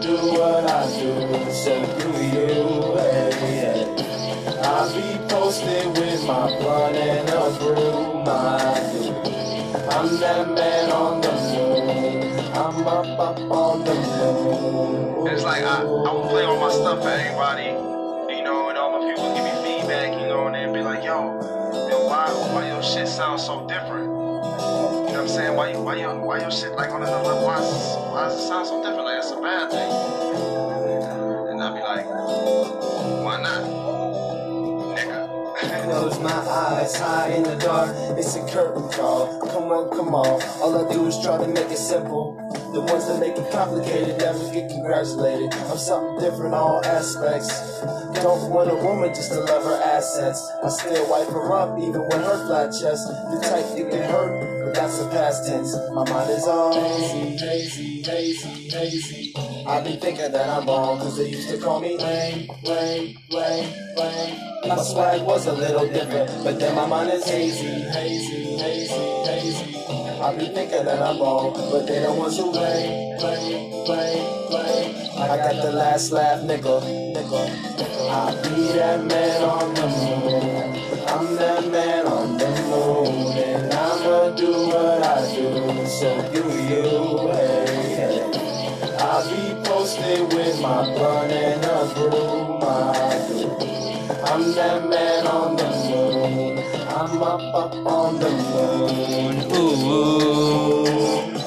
Do 0.00 0.14
what 0.14 0.70
I 0.70 0.86
do. 0.86 1.50
So 1.52 1.74
do 1.98 2.08
you, 2.22 2.94
hey, 2.96 3.32
hey. 3.32 4.60
I'll 4.62 5.28
posted 5.28 5.88
with 5.98 6.24
my 6.24 6.46
blunt 6.58 6.96
and 6.96 7.28
a 7.28 7.58
brew, 7.58 8.22
my. 8.22 9.18
I'm 9.90 10.20
that 10.20 10.48
man 10.54 10.92
on 10.92 11.20
the 11.20 11.32
moon. 11.32 12.38
I'm 12.54 12.86
up, 12.86 13.18
up 13.18 13.38
on 13.50 13.84
the 13.84 13.94
moon. 13.94 15.26
It's 15.26 15.42
like 15.42 15.64
I, 15.64 15.82
I 15.82 16.12
would 16.12 16.30
play 16.30 16.44
all 16.44 16.60
my 16.60 16.70
stuff 16.70 17.02
for 17.02 17.08
everybody, 17.08 17.64
you 18.34 18.44
know, 18.44 18.68
and 18.68 18.78
all 18.78 18.92
my 18.92 19.10
people 19.10 19.34
give 19.34 19.44
me 19.44 19.78
feedback, 19.80 20.12
you 20.20 20.28
know, 20.28 20.46
and 20.46 20.54
they'd 20.54 20.72
be 20.72 20.82
like, 20.82 21.02
yo, 21.02 21.40
yo, 21.88 22.06
why, 22.06 22.28
why 22.52 22.68
your 22.68 22.82
shit 22.82 23.08
sounds 23.08 23.44
so 23.44 23.66
different? 23.66 24.17
You 25.18 25.24
know 25.24 25.30
what 25.32 25.40
I'm 25.40 25.46
saying? 25.46 25.56
Why 25.56 25.70
you, 25.72 25.82
why 25.82 25.94
your, 25.96 26.14
why 26.20 26.38
your 26.38 26.50
shit 26.52 26.72
like 26.76 26.90
on 26.90 27.02
another 27.02 27.24
level? 27.24 27.44
Why, 27.44 27.58
is- 27.58 27.96
why 28.12 28.28
does 28.28 28.38
it 28.40 28.46
sound 28.46 28.68
so 28.68 28.80
different? 28.80 29.04
Like 29.04 29.18
it's 29.18 29.32
a 29.32 29.40
bad 29.40 29.68
thing. 29.68 29.90
And 31.50 31.60
I'd 31.60 31.74
be 31.74 31.80
like, 31.80 32.06
why 33.24 33.42
not? 33.42 33.77
Close 35.58 36.20
my 36.20 36.30
eyes, 36.30 36.94
high 36.94 37.30
in 37.30 37.42
the 37.42 37.56
dark. 37.56 37.90
It's 38.16 38.36
a 38.36 38.46
curtain 38.46 38.88
call. 38.90 39.40
Come 39.48 39.72
on, 39.72 39.90
come 39.90 40.14
on. 40.14 40.40
All 40.62 40.86
I 40.86 40.92
do 40.92 41.06
is 41.06 41.18
try 41.20 41.36
to 41.36 41.48
make 41.48 41.70
it 41.70 41.78
simple. 41.78 42.36
The 42.72 42.80
ones 42.80 43.08
that 43.08 43.18
make 43.18 43.36
it 43.36 43.50
complicated 43.50 44.18
never 44.18 44.38
get 44.52 44.70
congratulated. 44.70 45.52
I'm 45.54 45.76
something 45.76 46.20
different, 46.20 46.54
all 46.54 46.84
aspects. 46.84 47.80
Don't 48.22 48.50
want 48.50 48.70
a 48.70 48.76
woman 48.76 49.08
just 49.10 49.32
to 49.32 49.40
love 49.40 49.64
her 49.64 49.82
assets. 49.82 50.48
I 50.62 50.68
still 50.68 51.10
wipe 51.10 51.28
her 51.28 51.52
up, 51.52 51.76
even 51.80 52.02
with 52.02 52.22
her 52.22 52.46
flat 52.46 52.70
chest. 52.70 53.08
The 53.08 53.40
type 53.42 53.76
you 53.76 53.88
can 53.88 54.08
hurt, 54.08 54.64
but 54.64 54.74
that's 54.74 54.98
the 54.98 55.10
past 55.10 55.48
tense. 55.48 55.74
My 55.92 56.08
mind 56.08 56.30
is 56.30 56.46
all 56.46 56.72
hazy, 56.72 57.36
hazy, 57.36 58.02
hazy, 58.02 58.68
hazy. 58.70 59.34
I 59.66 59.80
be 59.80 59.96
thinking 59.96 60.30
that 60.30 60.48
I'm 60.48 60.66
wrong, 60.68 60.98
cause 60.98 61.16
they 61.16 61.30
used 61.30 61.50
to 61.50 61.58
call 61.58 61.80
me 61.80 61.98
lame, 61.98 62.48
lame, 62.62 63.18
lame, 63.30 63.74
lame. 63.96 64.47
My 64.66 64.76
swag 64.82 65.22
was 65.22 65.46
a 65.46 65.52
little 65.52 65.86
different, 65.86 66.42
but 66.42 66.58
then 66.58 66.74
my 66.74 66.86
mind 66.86 67.10
is 67.10 67.24
hazy, 67.24 67.82
hazy, 67.90 68.56
hazy, 68.56 68.92
hazy. 68.92 69.76
I 70.20 70.34
be 70.36 70.46
thinking 70.46 70.84
that 70.84 71.00
I'm 71.00 71.20
wrong, 71.20 71.52
but 71.54 71.86
they 71.86 72.00
the 72.00 72.12
want 72.12 72.34
to 72.34 72.50
blame, 72.50 73.18
blame, 73.18 73.70
blame, 73.86 74.48
blame. 74.50 74.96
I 75.16 75.36
got 75.36 75.62
the 75.62 75.72
last 75.72 76.10
laugh, 76.10 76.40
nigga, 76.40 76.82
nigga. 77.14 77.40
I 78.10 78.34
be 78.42 78.72
that 78.72 79.04
man 79.04 79.42
on 79.44 79.74
the 79.74 79.86
moon. 79.86 80.78
I'm 81.06 81.36
that 81.36 81.70
man 81.70 82.06
on 82.06 82.36
the 82.36 82.50
moon, 82.68 83.38
and 83.38 83.72
I'ma 83.72 84.30
do 84.30 84.52
what 84.66 85.02
I 85.04 85.34
do. 85.36 85.86
So 85.86 86.32
do 86.32 86.42
you, 86.66 87.30
hey. 87.30 87.78
I 88.98 89.22
be 89.30 89.68
posted 89.68 90.32
with 90.34 90.60
my 90.60 90.82
blunt 90.82 91.32
and 91.32 91.64
a 91.64 91.94
brew. 91.94 92.47
I'm 94.38 94.54
that 94.54 94.88
man 94.88 95.26
on 95.26 95.56
the 95.56 95.64
moon. 95.64 96.58
I'm 96.88 97.22
up, 97.24 97.42
up 97.52 97.74
on 97.74 98.20
the 98.20 98.30
moon. 98.30 99.52
Ooh. 99.52 101.37